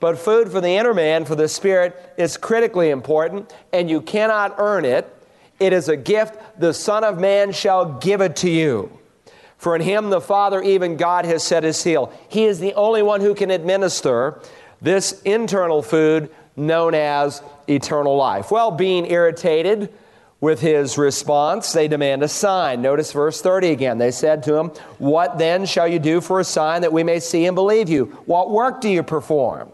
But 0.00 0.18
food 0.18 0.50
for 0.50 0.60
the 0.60 0.68
inner 0.68 0.94
man, 0.94 1.24
for 1.24 1.34
the 1.34 1.48
spirit, 1.48 2.14
is 2.16 2.36
critically 2.36 2.90
important, 2.90 3.52
and 3.72 3.90
you 3.90 4.00
cannot 4.00 4.54
earn 4.58 4.84
it. 4.84 5.12
It 5.58 5.72
is 5.72 5.88
a 5.88 5.96
gift. 5.96 6.38
The 6.60 6.72
Son 6.72 7.02
of 7.02 7.18
Man 7.18 7.50
shall 7.50 7.98
give 7.98 8.20
it 8.20 8.36
to 8.36 8.50
you. 8.50 8.96
For 9.56 9.74
in 9.74 9.82
him 9.82 10.10
the 10.10 10.20
Father, 10.20 10.62
even 10.62 10.96
God, 10.96 11.24
has 11.24 11.42
set 11.42 11.64
his 11.64 11.76
seal. 11.76 12.12
He 12.28 12.44
is 12.44 12.60
the 12.60 12.74
only 12.74 13.02
one 13.02 13.20
who 13.20 13.34
can 13.34 13.50
administer 13.50 14.40
this 14.80 15.20
internal 15.22 15.82
food 15.82 16.30
known 16.56 16.94
as 16.94 17.42
eternal 17.68 18.16
life. 18.16 18.50
Well, 18.50 18.70
being 18.70 19.10
irritated 19.10 19.92
with 20.40 20.60
his 20.60 20.96
response, 20.98 21.72
they 21.72 21.88
demand 21.88 22.22
a 22.22 22.28
sign. 22.28 22.82
Notice 22.82 23.12
verse 23.12 23.40
30 23.40 23.70
again. 23.70 23.98
They 23.98 24.10
said 24.10 24.42
to 24.44 24.54
him, 24.54 24.68
What 24.98 25.38
then 25.38 25.66
shall 25.66 25.88
you 25.88 25.98
do 25.98 26.20
for 26.20 26.40
a 26.40 26.44
sign 26.44 26.82
that 26.82 26.92
we 26.92 27.02
may 27.02 27.20
see 27.20 27.46
and 27.46 27.54
believe 27.54 27.88
you? 27.88 28.06
What 28.26 28.50
work 28.50 28.80
do 28.80 28.88
you 28.88 29.02
perform? 29.02 29.70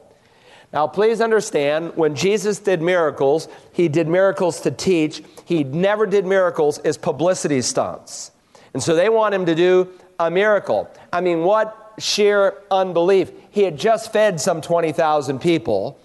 Now, 0.72 0.88
please 0.88 1.20
understand, 1.20 1.92
when 1.94 2.16
Jesus 2.16 2.58
did 2.58 2.82
miracles, 2.82 3.46
he 3.72 3.88
did 3.88 4.08
miracles 4.08 4.60
to 4.62 4.72
teach. 4.72 5.22
He 5.44 5.62
never 5.62 6.04
did 6.04 6.26
miracles 6.26 6.78
as 6.78 6.98
publicity 6.98 7.62
stunts. 7.62 8.32
And 8.72 8.82
so 8.82 8.96
they 8.96 9.08
want 9.08 9.34
him 9.34 9.46
to 9.46 9.54
do 9.54 9.88
a 10.18 10.30
miracle. 10.30 10.90
I 11.12 11.20
mean, 11.20 11.42
what 11.44 11.84
sheer 11.98 12.62
unbelief. 12.70 13.30
He 13.54 13.62
had 13.62 13.78
just 13.78 14.12
fed 14.12 14.40
some 14.40 14.60
20,000 14.60 15.38
people, 15.38 15.96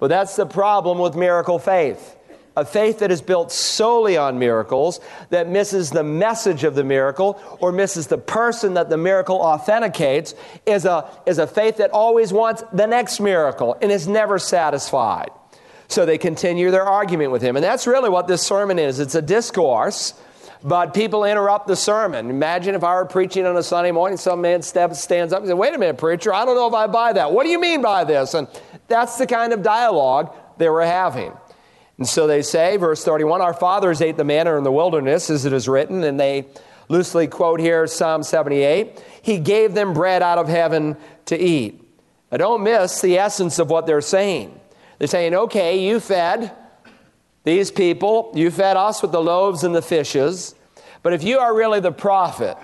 but 0.00 0.08
that's 0.08 0.34
the 0.34 0.46
problem 0.46 0.98
with 0.98 1.14
miracle 1.14 1.60
faith. 1.60 2.16
A 2.56 2.64
faith 2.64 2.98
that 2.98 3.12
is 3.12 3.22
built 3.22 3.52
solely 3.52 4.16
on 4.16 4.40
miracles, 4.40 4.98
that 5.30 5.48
misses 5.48 5.90
the 5.90 6.02
message 6.02 6.64
of 6.64 6.74
the 6.74 6.82
miracle 6.82 7.40
or 7.60 7.70
misses 7.70 8.08
the 8.08 8.18
person 8.18 8.74
that 8.74 8.88
the 8.88 8.96
miracle 8.96 9.36
authenticates, 9.36 10.34
is 10.66 10.84
a, 10.84 11.08
is 11.24 11.38
a 11.38 11.46
faith 11.46 11.76
that 11.76 11.90
always 11.90 12.32
wants 12.32 12.64
the 12.72 12.88
next 12.88 13.20
miracle 13.20 13.76
and 13.80 13.92
is 13.92 14.08
never 14.08 14.40
satisfied. 14.40 15.30
So 15.86 16.04
they 16.04 16.18
continue 16.18 16.72
their 16.72 16.84
argument 16.84 17.30
with 17.30 17.42
him. 17.42 17.54
And 17.54 17.64
that's 17.64 17.86
really 17.86 18.10
what 18.10 18.26
this 18.26 18.42
sermon 18.42 18.80
is 18.80 18.98
it's 18.98 19.14
a 19.14 19.22
discourse 19.22 20.14
but 20.62 20.94
people 20.94 21.24
interrupt 21.24 21.66
the 21.66 21.76
sermon. 21.76 22.30
Imagine 22.30 22.74
if 22.74 22.82
I 22.82 22.94
were 22.94 23.04
preaching 23.04 23.46
on 23.46 23.56
a 23.56 23.62
Sunday 23.62 23.92
morning, 23.92 24.18
some 24.18 24.40
man 24.40 24.62
stands 24.62 25.32
up 25.32 25.40
and 25.40 25.48
says, 25.48 25.54
Wait 25.54 25.74
a 25.74 25.78
minute, 25.78 25.98
preacher, 25.98 26.32
I 26.32 26.44
don't 26.44 26.56
know 26.56 26.66
if 26.66 26.74
I 26.74 26.86
buy 26.86 27.12
that. 27.12 27.32
What 27.32 27.44
do 27.44 27.50
you 27.50 27.60
mean 27.60 27.82
by 27.82 28.04
this? 28.04 28.34
And 28.34 28.48
that's 28.88 29.18
the 29.18 29.26
kind 29.26 29.52
of 29.52 29.62
dialogue 29.62 30.34
they 30.56 30.68
were 30.68 30.84
having. 30.84 31.32
And 31.98 32.08
so 32.08 32.26
they 32.26 32.42
say, 32.42 32.76
verse 32.76 33.04
31, 33.04 33.40
Our 33.40 33.54
fathers 33.54 34.00
ate 34.00 34.16
the 34.16 34.24
manna 34.24 34.56
in 34.56 34.64
the 34.64 34.72
wilderness, 34.72 35.30
as 35.30 35.44
it 35.44 35.52
is 35.52 35.68
written, 35.68 36.04
and 36.04 36.18
they 36.18 36.46
loosely 36.88 37.26
quote 37.26 37.60
here 37.60 37.86
Psalm 37.86 38.22
78 38.22 39.02
He 39.22 39.38
gave 39.38 39.74
them 39.74 39.92
bread 39.92 40.22
out 40.22 40.38
of 40.38 40.48
heaven 40.48 40.96
to 41.26 41.38
eat. 41.38 41.82
Now 42.30 42.38
don't 42.38 42.62
miss 42.62 43.00
the 43.00 43.18
essence 43.18 43.58
of 43.58 43.70
what 43.70 43.86
they're 43.86 44.00
saying. 44.00 44.58
They're 44.98 45.08
saying, 45.08 45.34
Okay, 45.34 45.86
you 45.86 46.00
fed 46.00 46.52
these 47.48 47.70
people, 47.70 48.30
you 48.34 48.50
fed 48.50 48.76
us 48.76 49.00
with 49.00 49.10
the 49.10 49.22
loaves 49.22 49.64
and 49.64 49.74
the 49.74 49.82
fishes. 49.82 50.54
But 51.02 51.14
if 51.14 51.22
you 51.22 51.38
are 51.38 51.56
really 51.56 51.80
the 51.80 51.92
prophet 51.92 52.58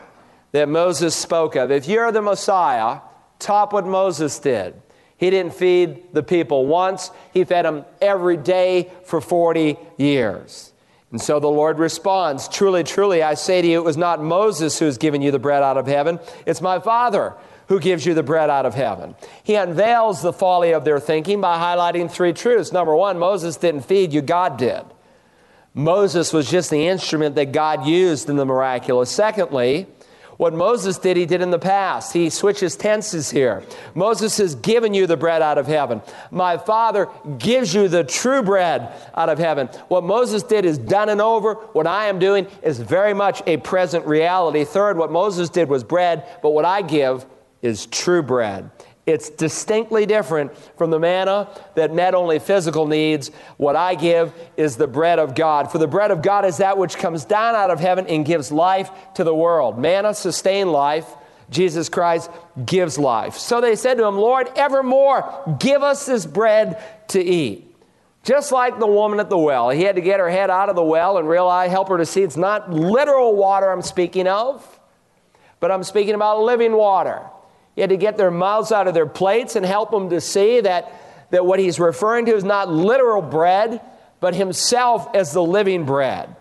that 0.52 0.68
Moses 0.68 1.16
spoke 1.16 1.56
of, 1.56 1.70
if 1.70 1.88
you're 1.88 2.12
the 2.12 2.20
Messiah, 2.20 3.00
top 3.38 3.72
what 3.72 3.86
Moses 3.86 4.38
did. 4.38 4.74
He 5.16 5.30
didn't 5.30 5.54
feed 5.54 6.12
the 6.12 6.22
people 6.22 6.66
once, 6.66 7.10
he 7.32 7.44
fed 7.44 7.64
them 7.64 7.86
every 8.02 8.36
day 8.36 8.90
for 9.04 9.20
40 9.20 9.78
years. 9.96 10.72
And 11.10 11.20
so 11.20 11.40
the 11.40 11.46
Lord 11.46 11.78
responds 11.78 12.46
Truly, 12.48 12.84
truly, 12.84 13.22
I 13.22 13.34
say 13.34 13.62
to 13.62 13.68
you, 13.68 13.78
it 13.78 13.84
was 13.84 13.96
not 13.96 14.22
Moses 14.22 14.78
who 14.78 14.84
has 14.84 14.98
given 14.98 15.22
you 15.22 15.30
the 15.30 15.38
bread 15.38 15.62
out 15.62 15.78
of 15.78 15.86
heaven, 15.86 16.18
it's 16.44 16.60
my 16.60 16.78
Father 16.78 17.34
who 17.68 17.80
gives 17.80 18.04
you 18.04 18.14
the 18.14 18.22
bread 18.22 18.50
out 18.50 18.66
of 18.66 18.74
heaven. 18.74 19.14
He 19.42 19.54
unveils 19.54 20.22
the 20.22 20.32
folly 20.32 20.72
of 20.72 20.84
their 20.84 21.00
thinking 21.00 21.40
by 21.40 21.58
highlighting 21.58 22.10
three 22.10 22.32
truths. 22.32 22.72
Number 22.72 22.94
one, 22.94 23.18
Moses 23.18 23.56
didn't 23.56 23.82
feed 23.82 24.12
you, 24.12 24.22
God 24.22 24.56
did. 24.56 24.82
Moses 25.74 26.32
was 26.32 26.50
just 26.50 26.70
the 26.70 26.86
instrument 26.86 27.34
that 27.34 27.52
God 27.52 27.86
used 27.86 28.28
in 28.30 28.36
the 28.36 28.44
miraculous. 28.44 29.10
Secondly, 29.10 29.88
What 30.36 30.52
Moses 30.52 30.98
did, 30.98 31.16
he 31.16 31.26
did 31.26 31.42
in 31.42 31.50
the 31.50 31.58
past. 31.58 32.12
He 32.12 32.28
switches 32.28 32.76
tenses 32.76 33.30
here. 33.30 33.62
Moses 33.94 34.36
has 34.38 34.56
given 34.56 34.92
you 34.92 35.06
the 35.06 35.16
bread 35.16 35.42
out 35.42 35.58
of 35.58 35.66
heaven. 35.66 36.02
My 36.30 36.58
Father 36.58 37.08
gives 37.38 37.72
you 37.72 37.86
the 37.88 38.02
true 38.02 38.42
bread 38.42 38.92
out 39.14 39.28
of 39.28 39.38
heaven. 39.38 39.68
What 39.88 40.02
Moses 40.02 40.42
did 40.42 40.64
is 40.64 40.76
done 40.78 41.08
and 41.08 41.20
over. 41.20 41.54
What 41.54 41.86
I 41.86 42.06
am 42.06 42.18
doing 42.18 42.48
is 42.62 42.80
very 42.80 43.14
much 43.14 43.42
a 43.46 43.58
present 43.58 44.06
reality. 44.06 44.64
Third, 44.64 44.96
what 44.98 45.12
Moses 45.12 45.50
did 45.50 45.68
was 45.68 45.84
bread, 45.84 46.26
but 46.42 46.50
what 46.50 46.64
I 46.64 46.82
give 46.82 47.24
is 47.64 47.86
true 47.86 48.22
bread. 48.22 48.70
It's 49.06 49.28
distinctly 49.28 50.06
different 50.06 50.56
from 50.78 50.90
the 50.90 50.98
manna 50.98 51.48
that 51.74 51.92
met 51.92 52.14
only 52.14 52.38
physical 52.38 52.86
needs. 52.86 53.30
What 53.56 53.76
I 53.76 53.94
give 53.94 54.32
is 54.56 54.76
the 54.76 54.86
bread 54.86 55.18
of 55.18 55.34
God. 55.34 55.70
For 55.70 55.78
the 55.78 55.86
bread 55.86 56.10
of 56.10 56.22
God 56.22 56.46
is 56.46 56.58
that 56.58 56.78
which 56.78 56.96
comes 56.96 57.24
down 57.24 57.54
out 57.54 57.70
of 57.70 57.80
heaven 57.80 58.06
and 58.06 58.24
gives 58.24 58.50
life 58.50 58.90
to 59.14 59.24
the 59.24 59.34
world. 59.34 59.78
Manna 59.78 60.14
sustained 60.14 60.72
life. 60.72 61.06
Jesus 61.50 61.90
Christ 61.90 62.30
gives 62.64 62.98
life. 62.98 63.36
So 63.36 63.60
they 63.60 63.76
said 63.76 63.98
to 63.98 64.06
him, 64.06 64.16
Lord, 64.16 64.48
evermore 64.56 65.56
give 65.58 65.82
us 65.82 66.06
this 66.06 66.24
bread 66.24 66.82
to 67.08 67.22
eat. 67.22 67.70
Just 68.22 68.52
like 68.52 68.78
the 68.78 68.86
woman 68.86 69.20
at 69.20 69.28
the 69.28 69.36
well, 69.36 69.68
he 69.68 69.82
had 69.82 69.96
to 69.96 70.00
get 70.00 70.18
her 70.18 70.30
head 70.30 70.48
out 70.48 70.70
of 70.70 70.76
the 70.76 70.82
well 70.82 71.18
and 71.18 71.28
realize, 71.28 71.70
help 71.70 71.90
her 71.90 71.98
to 71.98 72.06
see 72.06 72.22
it's 72.22 72.38
not 72.38 72.72
literal 72.72 73.36
water 73.36 73.70
I'm 73.70 73.82
speaking 73.82 74.26
of, 74.26 74.80
but 75.60 75.70
I'm 75.70 75.84
speaking 75.84 76.14
about 76.14 76.40
living 76.40 76.72
water. 76.72 77.20
He 77.74 77.80
had 77.80 77.90
to 77.90 77.96
get 77.96 78.16
their 78.16 78.30
mouths 78.30 78.72
out 78.72 78.88
of 78.88 78.94
their 78.94 79.06
plates 79.06 79.56
and 79.56 79.66
help 79.66 79.90
them 79.90 80.10
to 80.10 80.20
see 80.20 80.60
that, 80.60 80.92
that 81.30 81.44
what 81.44 81.58
he's 81.58 81.80
referring 81.80 82.26
to 82.26 82.34
is 82.34 82.44
not 82.44 82.68
literal 82.68 83.22
bread, 83.22 83.80
but 84.20 84.34
himself 84.34 85.14
as 85.14 85.32
the 85.32 85.42
living 85.42 85.84
bread. 85.84 86.34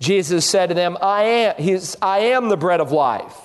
Jesus 0.00 0.48
said 0.48 0.68
to 0.68 0.74
them, 0.74 0.96
I 1.02 1.22
am, 1.22 1.80
I 2.00 2.18
am 2.18 2.48
the 2.48 2.56
bread 2.56 2.80
of 2.80 2.92
life. 2.92 3.36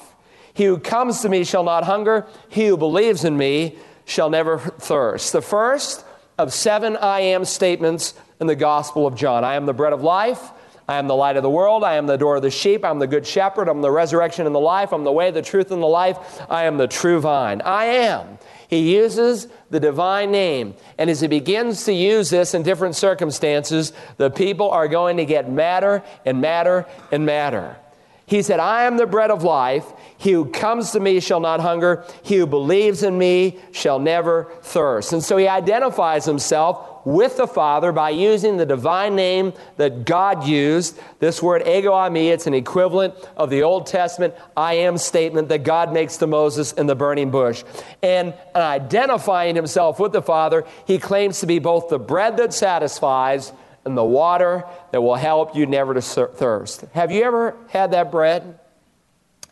He 0.53 0.65
who 0.65 0.77
comes 0.77 1.21
to 1.21 1.29
me 1.29 1.43
shall 1.43 1.63
not 1.63 1.83
hunger. 1.83 2.27
He 2.49 2.67
who 2.67 2.77
believes 2.77 3.25
in 3.25 3.35
me 3.35 3.77
shall 4.05 4.29
never 4.29 4.59
thirst. 4.59 5.33
The 5.33 5.41
first 5.41 6.05
of 6.37 6.53
seven 6.53 6.95
I 6.95 7.21
am 7.21 7.45
statements 7.45 8.13
in 8.39 8.47
the 8.47 8.55
Gospel 8.55 9.07
of 9.07 9.15
John. 9.15 9.43
I 9.43 9.55
am 9.55 9.65
the 9.65 9.73
bread 9.73 9.93
of 9.93 10.03
life. 10.03 10.51
I 10.87 10.97
am 10.97 11.07
the 11.07 11.15
light 11.15 11.37
of 11.37 11.43
the 11.43 11.49
world. 11.49 11.83
I 11.83 11.95
am 11.95 12.07
the 12.07 12.17
door 12.17 12.35
of 12.35 12.41
the 12.41 12.51
sheep. 12.51 12.83
I'm 12.83 12.99
the 12.99 13.07
good 13.07 13.25
shepherd. 13.25 13.69
I'm 13.69 13.81
the 13.81 13.91
resurrection 13.91 14.45
and 14.45 14.53
the 14.53 14.59
life. 14.59 14.91
I'm 14.91 15.03
the 15.03 15.11
way, 15.11 15.31
the 15.31 15.41
truth, 15.41 15.71
and 15.71 15.81
the 15.81 15.87
life. 15.87 16.41
I 16.49 16.65
am 16.65 16.77
the 16.77 16.87
true 16.87 17.21
vine. 17.21 17.61
I 17.61 17.85
am. 17.85 18.37
He 18.67 18.95
uses 18.95 19.47
the 19.69 19.79
divine 19.79 20.31
name. 20.31 20.73
And 20.97 21.09
as 21.09 21.21
he 21.21 21.27
begins 21.27 21.85
to 21.85 21.93
use 21.93 22.29
this 22.29 22.53
in 22.53 22.63
different 22.63 22.95
circumstances, 22.95 23.93
the 24.17 24.29
people 24.29 24.71
are 24.71 24.87
going 24.87 25.17
to 25.17 25.25
get 25.25 25.49
madder 25.49 26.03
and 26.25 26.41
madder 26.41 26.85
and 27.11 27.25
madder. 27.25 27.77
He 28.25 28.41
said, 28.41 28.59
I 28.59 28.83
am 28.83 28.97
the 28.97 29.05
bread 29.05 29.31
of 29.31 29.43
life. 29.43 29.85
He 30.17 30.31
who 30.31 30.45
comes 30.45 30.91
to 30.91 30.99
me 30.99 31.19
shall 31.19 31.39
not 31.39 31.59
hunger. 31.59 32.03
He 32.23 32.37
who 32.37 32.47
believes 32.47 33.03
in 33.03 33.17
me 33.17 33.59
shall 33.73 33.99
never 33.99 34.51
thirst. 34.61 35.13
And 35.13 35.23
so 35.23 35.37
he 35.37 35.47
identifies 35.47 36.25
himself 36.25 36.92
with 37.05 37.37
the 37.37 37.47
Father 37.47 37.91
by 37.91 38.09
using 38.11 38.57
the 38.57 38.65
divine 38.65 39.15
name 39.15 39.53
that 39.77 40.05
God 40.05 40.45
used. 40.45 40.99
This 41.19 41.41
word 41.41 41.67
ego 41.67 41.91
eimi, 41.91 42.31
it's 42.31 42.47
an 42.47 42.53
equivalent 42.53 43.13
of 43.35 43.49
the 43.49 43.63
Old 43.63 43.87
Testament 43.87 44.33
I 44.55 44.75
am 44.75 44.97
statement 44.97 45.49
that 45.49 45.63
God 45.63 45.93
makes 45.93 46.17
to 46.17 46.27
Moses 46.27 46.73
in 46.73 46.87
the 46.87 46.95
burning 46.95 47.31
bush. 47.31 47.63
And 48.01 48.33
identifying 48.55 49.55
himself 49.55 49.99
with 49.99 50.11
the 50.11 50.21
Father, 50.21 50.65
he 50.85 50.97
claims 50.97 51.39
to 51.41 51.45
be 51.45 51.59
both 51.59 51.89
the 51.89 51.99
bread 51.99 52.37
that 52.37 52.53
satisfies 52.53 53.51
and 53.85 53.97
the 53.97 54.03
water 54.03 54.63
that 54.91 55.01
will 55.01 55.15
help 55.15 55.55
you 55.55 55.65
never 55.65 55.93
to 55.93 56.01
thirst. 56.01 56.81
Have 56.93 57.11
you 57.11 57.23
ever 57.23 57.55
had 57.69 57.91
that 57.91 58.11
bread? 58.11 58.59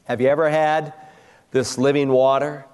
Have 0.06 0.22
you 0.22 0.30
ever 0.30 0.50
had 0.50 0.94
this 1.52 1.78
living 1.78 2.10
water? 2.10 2.66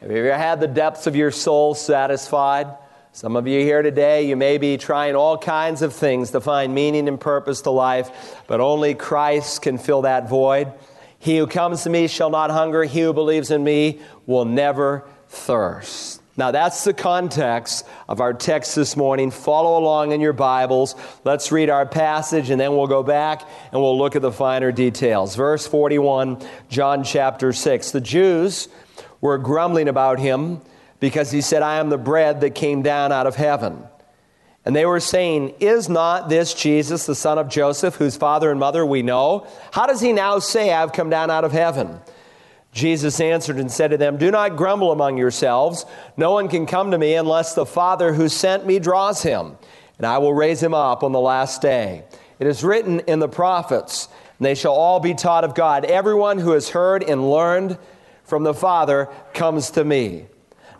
Have 0.00 0.10
you 0.10 0.18
ever 0.18 0.38
had 0.38 0.60
the 0.60 0.68
depths 0.68 1.06
of 1.06 1.16
your 1.16 1.30
soul 1.30 1.74
satisfied? 1.74 2.68
Some 3.12 3.34
of 3.34 3.48
you 3.48 3.60
here 3.62 3.82
today, 3.82 4.28
you 4.28 4.36
may 4.36 4.56
be 4.56 4.76
trying 4.76 5.16
all 5.16 5.36
kinds 5.36 5.82
of 5.82 5.92
things 5.92 6.30
to 6.30 6.40
find 6.40 6.72
meaning 6.72 7.08
and 7.08 7.20
purpose 7.20 7.62
to 7.62 7.70
life, 7.70 8.40
but 8.46 8.60
only 8.60 8.94
Christ 8.94 9.62
can 9.62 9.78
fill 9.78 10.02
that 10.02 10.28
void. 10.28 10.72
He 11.18 11.36
who 11.36 11.48
comes 11.48 11.82
to 11.82 11.90
me 11.90 12.06
shall 12.06 12.30
not 12.30 12.52
hunger. 12.52 12.84
He 12.84 13.00
who 13.00 13.12
believes 13.12 13.50
in 13.50 13.64
me 13.64 14.00
will 14.26 14.44
never 14.44 15.08
thirst. 15.28 16.22
Now, 16.36 16.52
that's 16.52 16.84
the 16.84 16.94
context 16.94 17.84
of 18.08 18.20
our 18.20 18.32
text 18.32 18.76
this 18.76 18.96
morning. 18.96 19.32
Follow 19.32 19.76
along 19.76 20.12
in 20.12 20.20
your 20.20 20.32
Bibles. 20.32 20.94
Let's 21.24 21.50
read 21.50 21.68
our 21.68 21.86
passage 21.86 22.48
and 22.48 22.60
then 22.60 22.76
we'll 22.76 22.86
go 22.86 23.02
back 23.02 23.42
and 23.72 23.82
we'll 23.82 23.98
look 23.98 24.14
at 24.14 24.22
the 24.22 24.30
finer 24.30 24.70
details. 24.70 25.34
Verse 25.34 25.66
41, 25.66 26.46
John 26.68 27.02
chapter 27.02 27.52
6. 27.52 27.90
The 27.90 28.00
Jews 28.00 28.68
were 29.20 29.36
grumbling 29.36 29.88
about 29.88 30.20
him 30.20 30.60
because 31.00 31.30
he 31.30 31.40
said, 31.40 31.62
I 31.62 31.76
am 31.78 31.88
the 31.88 31.98
bread 31.98 32.42
that 32.42 32.54
came 32.54 32.82
down 32.82 33.10
out 33.10 33.26
of 33.26 33.36
heaven. 33.36 33.84
And 34.64 34.76
they 34.76 34.84
were 34.84 35.00
saying, 35.00 35.54
Is 35.58 35.88
not 35.88 36.28
this 36.28 36.52
Jesus, 36.54 37.06
the 37.06 37.14
son 37.14 37.38
of 37.38 37.48
Joseph, 37.48 37.96
whose 37.96 38.16
father 38.16 38.50
and 38.50 38.60
mother 38.60 38.84
we 38.84 39.02
know? 39.02 39.46
How 39.72 39.86
does 39.86 40.00
he 40.00 40.12
now 40.12 40.38
say, 40.38 40.72
I've 40.72 40.92
come 40.92 41.10
down 41.10 41.30
out 41.30 41.44
of 41.44 41.52
heaven? 41.52 41.98
Jesus 42.72 43.20
answered 43.20 43.56
and 43.56 43.72
said 43.72 43.88
to 43.88 43.96
them, 43.96 44.18
Do 44.18 44.30
not 44.30 44.56
grumble 44.56 44.92
among 44.92 45.16
yourselves. 45.16 45.86
No 46.16 46.32
one 46.32 46.48
can 46.48 46.66
come 46.66 46.90
to 46.90 46.98
me 46.98 47.14
unless 47.14 47.54
the 47.54 47.66
Father 47.66 48.12
who 48.12 48.28
sent 48.28 48.66
me 48.66 48.78
draws 48.78 49.22
him, 49.22 49.56
and 49.96 50.06
I 50.06 50.18
will 50.18 50.34
raise 50.34 50.62
him 50.62 50.74
up 50.74 51.02
on 51.02 51.12
the 51.12 51.20
last 51.20 51.62
day. 51.62 52.04
It 52.38 52.46
is 52.46 52.62
written 52.62 53.00
in 53.00 53.18
the 53.18 53.28
prophets, 53.28 54.08
and 54.38 54.46
they 54.46 54.54
shall 54.54 54.72
all 54.72 55.00
be 55.00 55.14
taught 55.14 55.44
of 55.44 55.54
God. 55.54 55.84
Everyone 55.84 56.38
who 56.38 56.52
has 56.52 56.68
heard 56.68 57.02
and 57.02 57.30
learned 57.30 57.76
from 58.24 58.44
the 58.44 58.54
Father 58.54 59.08
comes 59.34 59.70
to 59.72 59.84
me. 59.84 60.26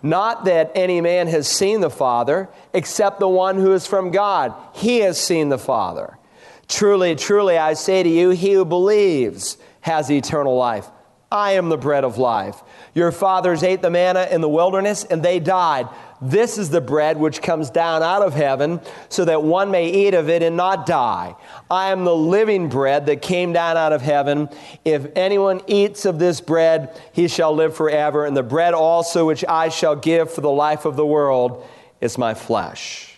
Not 0.02 0.44
that 0.46 0.72
any 0.74 1.00
man 1.00 1.26
has 1.28 1.46
seen 1.46 1.80
the 1.80 1.90
Father, 1.90 2.48
except 2.72 3.20
the 3.20 3.28
one 3.28 3.56
who 3.56 3.72
is 3.72 3.86
from 3.86 4.10
God. 4.10 4.54
He 4.74 5.00
has 5.00 5.20
seen 5.20 5.48
the 5.48 5.58
Father. 5.58 6.18
Truly, 6.68 7.16
truly, 7.16 7.58
I 7.58 7.74
say 7.74 8.02
to 8.02 8.08
you, 8.08 8.30
he 8.30 8.52
who 8.52 8.64
believes 8.64 9.58
has 9.80 10.10
eternal 10.10 10.56
life. 10.56 10.88
I 11.32 11.52
am 11.52 11.68
the 11.68 11.76
bread 11.76 12.04
of 12.04 12.18
life. 12.18 12.60
Your 12.94 13.12
fathers 13.12 13.62
ate 13.62 13.82
the 13.82 13.90
manna 13.90 14.26
in 14.30 14.40
the 14.40 14.48
wilderness, 14.48 15.04
and 15.04 15.22
they 15.22 15.38
died. 15.38 15.88
This 16.22 16.58
is 16.58 16.70
the 16.70 16.80
bread 16.80 17.16
which 17.16 17.40
comes 17.40 17.70
down 17.70 18.02
out 18.02 18.22
of 18.22 18.34
heaven, 18.34 18.80
so 19.08 19.24
that 19.24 19.42
one 19.42 19.70
may 19.70 19.88
eat 19.88 20.14
of 20.14 20.28
it 20.28 20.42
and 20.42 20.56
not 20.56 20.84
die. 20.84 21.34
I 21.70 21.92
am 21.92 22.04
the 22.04 22.14
living 22.14 22.68
bread 22.68 23.06
that 23.06 23.22
came 23.22 23.52
down 23.52 23.76
out 23.76 23.92
of 23.92 24.02
heaven. 24.02 24.50
If 24.84 25.06
anyone 25.16 25.62
eats 25.66 26.04
of 26.04 26.18
this 26.18 26.40
bread, 26.40 27.00
he 27.12 27.26
shall 27.26 27.54
live 27.54 27.74
forever. 27.74 28.26
And 28.26 28.36
the 28.36 28.42
bread 28.42 28.74
also 28.74 29.26
which 29.26 29.44
I 29.48 29.70
shall 29.70 29.96
give 29.96 30.32
for 30.32 30.42
the 30.42 30.50
life 30.50 30.84
of 30.84 30.96
the 30.96 31.06
world 31.06 31.66
is 32.00 32.18
my 32.18 32.34
flesh. 32.34 33.09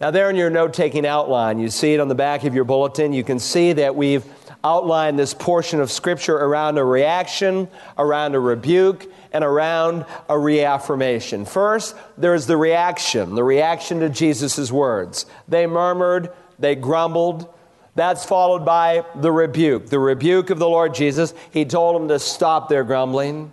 Now, 0.00 0.12
there 0.12 0.30
in 0.30 0.36
your 0.36 0.48
note 0.48 0.74
taking 0.74 1.04
outline, 1.04 1.58
you 1.58 1.70
see 1.70 1.92
it 1.92 1.98
on 1.98 2.06
the 2.06 2.14
back 2.14 2.44
of 2.44 2.54
your 2.54 2.64
bulletin. 2.64 3.12
You 3.12 3.24
can 3.24 3.40
see 3.40 3.72
that 3.72 3.96
we've 3.96 4.24
outlined 4.62 5.18
this 5.18 5.34
portion 5.34 5.80
of 5.80 5.90
Scripture 5.90 6.36
around 6.36 6.78
a 6.78 6.84
reaction, 6.84 7.68
around 7.96 8.36
a 8.36 8.40
rebuke, 8.40 9.10
and 9.32 9.42
around 9.42 10.06
a 10.28 10.38
reaffirmation. 10.38 11.44
First, 11.44 11.96
there's 12.16 12.46
the 12.46 12.56
reaction, 12.56 13.34
the 13.34 13.42
reaction 13.42 13.98
to 14.00 14.08
Jesus' 14.08 14.70
words. 14.70 15.26
They 15.48 15.66
murmured, 15.66 16.30
they 16.60 16.76
grumbled. 16.76 17.52
That's 17.96 18.24
followed 18.24 18.64
by 18.64 19.04
the 19.16 19.32
rebuke, 19.32 19.86
the 19.86 19.98
rebuke 19.98 20.50
of 20.50 20.60
the 20.60 20.68
Lord 20.68 20.94
Jesus. 20.94 21.34
He 21.50 21.64
told 21.64 22.00
them 22.00 22.06
to 22.06 22.20
stop 22.20 22.68
their 22.68 22.84
grumbling. 22.84 23.52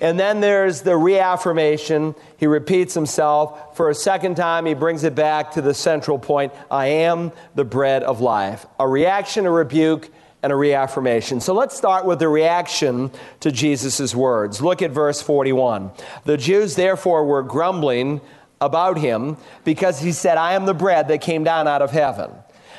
And 0.00 0.18
then 0.18 0.40
there's 0.40 0.82
the 0.82 0.96
reaffirmation. 0.96 2.14
He 2.36 2.46
repeats 2.46 2.94
himself. 2.94 3.76
For 3.76 3.90
a 3.90 3.94
second 3.94 4.36
time, 4.36 4.66
he 4.66 4.74
brings 4.74 5.04
it 5.04 5.14
back 5.14 5.52
to 5.52 5.62
the 5.62 5.74
central 5.74 6.18
point 6.18 6.52
I 6.70 6.86
am 6.86 7.32
the 7.54 7.64
bread 7.64 8.02
of 8.02 8.20
life. 8.20 8.66
A 8.78 8.86
reaction, 8.86 9.46
a 9.46 9.50
rebuke, 9.50 10.10
and 10.42 10.52
a 10.52 10.56
reaffirmation. 10.56 11.40
So 11.40 11.52
let's 11.52 11.76
start 11.76 12.04
with 12.04 12.20
the 12.20 12.28
reaction 12.28 13.10
to 13.40 13.50
Jesus' 13.50 14.14
words. 14.14 14.60
Look 14.60 14.82
at 14.82 14.90
verse 14.92 15.20
41. 15.20 15.90
The 16.24 16.36
Jews 16.36 16.76
therefore 16.76 17.24
were 17.24 17.42
grumbling 17.42 18.20
about 18.60 18.98
him 18.98 19.36
because 19.64 20.00
he 20.00 20.12
said, 20.12 20.36
I 20.36 20.52
am 20.52 20.66
the 20.66 20.74
bread 20.74 21.08
that 21.08 21.20
came 21.20 21.44
down 21.44 21.68
out 21.68 21.82
of 21.82 21.90
heaven. 21.90 22.30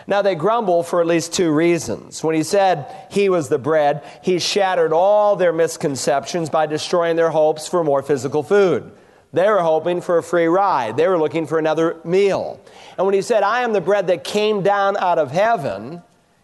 Now 0.09 0.23
they 0.23 0.33
grumble 0.33 0.81
for 0.81 1.01
at 1.01 1.07
least 1.07 1.33
two 1.33 1.51
reasons. 1.51 2.23
When 2.23 2.33
he 2.33 2.41
said 2.41 2.87
he 3.11 3.29
was 3.29 3.47
the 3.47 3.59
bread, 3.59 4.03
he 4.23 4.39
shattered 4.39 4.91
all 4.91 5.35
their 5.35 5.53
misconceptions 5.53 6.49
by 6.49 6.65
destroying 6.65 7.15
their 7.15 7.29
hopes 7.29 7.67
for 7.67 7.83
more 7.83 8.01
physical 8.01 8.41
food. 8.41 8.91
They 9.33 9.47
were 9.47 9.61
hoping 9.61 10.01
for 10.01 10.17
a 10.17 10.23
free 10.23 10.47
ride. 10.47 10.97
They 10.97 11.07
were 11.07 11.19
looking 11.19 11.45
for 11.45 11.59
another 11.59 11.97
meal. 12.03 12.59
And 12.97 13.05
when 13.05 13.13
he 13.13 13.21
said, 13.21 13.43
I 13.43 13.61
am 13.61 13.71
the 13.71 13.81
bread 13.81 14.07
that 14.07 14.23
came 14.23 14.63
down 14.63 14.97
out 14.97 15.19
of 15.19 15.29
heaven, 15.29 16.01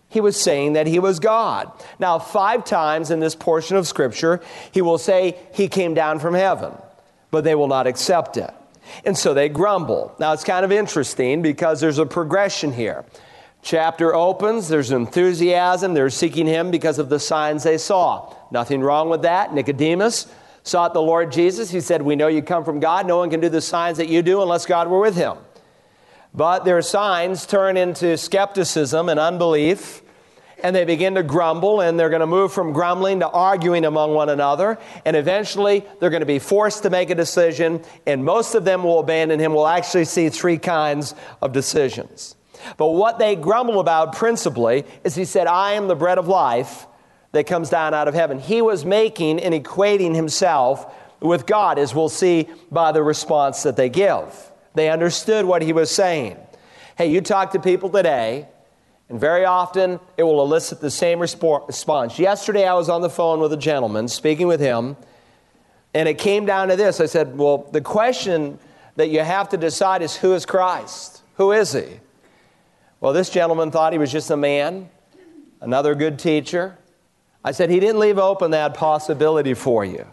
he 0.10 0.22
was 0.22 0.40
saying 0.40 0.74
that 0.74 0.86
he 0.86 1.00
was 1.00 1.20
God. 1.20 1.72
Now, 1.98 2.20
five 2.20 2.66
times 2.66 3.10
in 3.10 3.20
this 3.20 3.34
portion 3.34 3.78
of 3.78 3.88
Scripture, 3.88 4.42
he 4.72 4.84
will 4.84 5.00
say 5.00 5.40
he 5.56 5.68
came 5.70 5.96
down 5.96 6.20
from 6.20 6.36
heaven, 6.36 6.72
but 7.32 7.44
they 7.44 7.56
will 7.56 7.68
not 7.68 7.88
accept 7.88 8.38
it. 8.38 8.54
And 9.04 9.18
so 9.18 9.34
they 9.34 9.50
grumble. 9.50 10.14
Now, 10.20 10.34
it's 10.34 10.44
kind 10.44 10.64
of 10.64 10.72
interesting 10.72 11.42
because 11.42 11.82
there's 11.82 11.98
a 11.98 12.06
progression 12.06 12.72
here. 12.72 13.06
Chapter 13.66 14.14
opens, 14.14 14.68
there's 14.68 14.92
enthusiasm, 14.92 15.96
they're 15.96 16.12
seeking 16.12 16.46
him 16.46 16.70
because 16.70 17.00
of 17.00 17.10
the 17.10 17.20
signs 17.20 17.64
they 17.64 17.80
saw. 17.80 18.32
Nothing 18.52 18.82
wrong 18.82 19.10
with 19.10 19.24
that. 19.24 19.56
Nicodemus 19.56 20.28
sought 20.62 20.94
the 20.94 21.02
Lord 21.02 21.32
Jesus. 21.32 21.72
He 21.72 21.82
said, 21.82 22.04
We 22.04 22.16
know 22.16 22.28
you 22.28 22.44
come 22.44 22.64
from 22.64 22.80
God. 22.80 23.08
No 23.08 23.18
one 23.18 23.32
can 23.32 23.40
do 23.40 23.50
the 23.50 23.62
signs 23.62 23.98
that 23.98 24.08
you 24.08 24.22
do 24.22 24.44
unless 24.44 24.68
God 24.68 24.88
were 24.88 25.00
with 25.00 25.16
him. 25.16 25.38
But 26.32 26.64
their 26.64 26.84
signs 26.84 27.48
turn 27.48 27.76
into 27.76 28.20
skepticism 28.20 29.10
and 29.10 29.20
unbelief, 29.20 30.04
and 30.62 30.76
they 30.76 30.86
begin 30.86 31.16
to 31.16 31.24
grumble, 31.24 31.82
and 31.82 32.00
they're 32.00 32.12
going 32.12 32.20
to 32.20 32.28
move 32.28 32.54
from 32.54 32.72
grumbling 32.72 33.22
to 33.22 33.28
arguing 33.28 33.84
among 33.84 34.14
one 34.14 34.30
another, 34.30 34.78
and 35.06 35.16
eventually 35.16 35.84
they're 36.00 36.12
going 36.12 36.20
to 36.20 36.28
be 36.28 36.38
forced 36.38 36.84
to 36.84 36.92
make 36.92 37.10
a 37.10 37.16
decision, 37.16 37.84
and 38.06 38.24
most 38.24 38.54
of 38.54 38.64
them 38.64 38.84
will 38.84 39.00
abandon 39.00 39.40
him. 39.40 39.56
We'll 39.56 39.66
actually 39.66 40.06
see 40.06 40.30
three 40.30 40.60
kinds 40.60 41.16
of 41.42 41.52
decisions. 41.52 42.36
But 42.78 42.88
what 42.88 43.20
they 43.20 43.36
grumble 43.36 43.80
about 43.80 44.16
principally 44.16 44.86
is 45.04 45.16
he 45.16 45.26
said, 45.26 45.48
I 45.48 45.74
am 45.74 45.88
the 45.88 45.96
bread 45.96 46.18
of 46.18 46.28
life 46.28 46.88
that 47.32 47.46
comes 47.46 47.70
down 47.70 47.94
out 47.94 48.08
of 48.08 48.14
heaven. 48.14 48.40
He 48.40 48.62
was 48.62 48.86
making 48.86 49.40
and 49.42 49.54
equating 49.54 50.16
himself 50.16 50.94
with 51.20 51.46
God, 51.46 51.80
as 51.80 51.94
we'll 51.94 52.10
see 52.10 52.48
by 52.72 52.92
the 52.92 53.04
response 53.04 53.64
that 53.64 53.76
they 53.76 53.90
give. 53.90 54.52
They 54.74 54.90
understood 54.90 55.46
what 55.46 55.62
he 55.62 55.74
was 55.74 55.90
saying. 55.90 56.38
Hey, 56.98 57.08
you 57.08 57.22
talk 57.22 57.52
to 57.52 57.60
people 57.60 57.90
today, 57.90 58.48
and 59.10 59.20
very 59.20 59.46
often 59.46 60.00
it 60.18 60.24
will 60.24 60.42
elicit 60.42 60.82
the 60.82 60.92
same 60.92 61.20
response. 61.20 62.20
Yesterday, 62.20 62.68
I 62.68 62.74
was 62.74 62.90
on 62.90 63.02
the 63.02 63.10
phone 63.10 63.40
with 63.40 63.54
a 63.54 63.58
gentleman, 63.58 64.08
speaking 64.08 64.48
with 64.48 64.60
him, 64.60 64.96
and 65.94 66.10
it 66.10 66.18
came 66.18 66.46
down 66.46 66.70
to 66.70 66.76
this. 66.76 67.00
I 67.00 67.06
said, 67.06 67.38
Well, 67.38 67.70
the 67.72 67.82
question 67.82 68.60
that 68.96 69.10
you 69.10 69.22
have 69.22 69.50
to 69.50 69.58
decide 69.58 70.02
is 70.02 70.16
who 70.16 70.34
is 70.34 70.46
Christ? 70.46 71.22
Who 71.36 71.52
is 71.52 71.74
he? 71.74 72.00
Well, 73.06 73.14
this 73.14 73.30
gentleman 73.30 73.70
thought 73.70 73.94
he 73.94 74.00
was 74.00 74.12
just 74.12 74.32
a 74.32 74.36
man, 74.36 74.90
another 75.62 75.94
good 75.94 76.18
teacher. 76.18 76.76
I 77.44 77.52
said, 77.52 77.70
He 77.70 77.80
didn't 77.80 78.00
leave 78.00 78.18
open 78.18 78.50
that 78.50 78.74
possibility 78.74 79.54
for 79.54 79.86
you. 79.86 80.08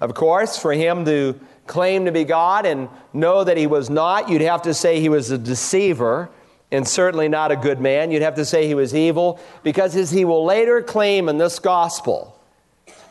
Of 0.00 0.14
course, 0.14 0.58
for 0.58 0.72
him 0.72 1.04
to 1.04 1.38
claim 1.68 2.06
to 2.06 2.10
be 2.10 2.24
God 2.24 2.66
and 2.66 2.88
know 3.12 3.44
that 3.44 3.56
he 3.56 3.68
was 3.68 3.88
not, 3.88 4.28
you'd 4.28 4.40
have 4.40 4.62
to 4.62 4.74
say 4.74 4.98
he 4.98 5.08
was 5.08 5.30
a 5.30 5.38
deceiver 5.38 6.28
and 6.72 6.88
certainly 6.88 7.28
not 7.28 7.52
a 7.52 7.56
good 7.56 7.80
man. 7.80 8.10
You'd 8.10 8.22
have 8.22 8.34
to 8.34 8.44
say 8.44 8.66
he 8.66 8.74
was 8.74 8.96
evil 8.96 9.38
because, 9.62 9.94
as 9.94 10.10
he 10.10 10.24
will 10.24 10.44
later 10.44 10.82
claim 10.82 11.28
in 11.28 11.38
this 11.38 11.60
gospel, 11.60 12.36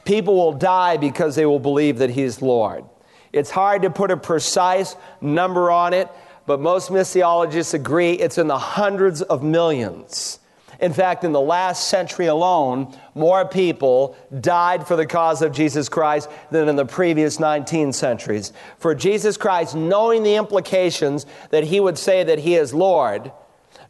people 0.03 0.35
will 0.35 0.51
die 0.51 0.97
because 0.97 1.37
they 1.37 1.45
will 1.45 1.59
believe 1.59 1.99
that 1.99 2.09
he's 2.09 2.41
Lord. 2.41 2.83
It's 3.31 3.51
hard 3.51 3.83
to 3.83 3.89
put 3.89 4.11
a 4.11 4.17
precise 4.17 4.97
number 5.21 5.71
on 5.71 5.93
it, 5.93 6.09
but 6.47 6.59
most 6.61 6.89
missiologists 6.89 7.75
agree 7.75 8.13
it's 8.13 8.39
in 8.39 8.47
the 8.47 8.57
hundreds 8.57 9.21
of 9.21 9.43
millions. 9.43 10.39
In 10.79 10.93
fact, 10.93 11.23
in 11.23 11.31
the 11.31 11.41
last 11.41 11.89
century 11.89 12.27
alone, 12.27 12.95
more 13.15 13.45
people 13.45 14.15
died 14.39 14.87
for 14.87 14.95
the 14.95 15.05
cause 15.05 15.41
of 15.41 15.51
Jesus 15.51 15.89
Christ 15.89 16.29
than 16.51 16.69
in 16.69 16.75
the 16.75 16.85
previous 16.85 17.39
19 17.39 17.93
centuries. 17.93 18.53
For 18.77 18.95
Jesus 18.95 19.37
Christ, 19.37 19.75
knowing 19.75 20.23
the 20.23 20.35
implications 20.35 21.25
that 21.49 21.65
he 21.65 21.79
would 21.79 21.97
say 21.97 22.23
that 22.23 22.39
he 22.39 22.55
is 22.55 22.73
Lord, 22.73 23.31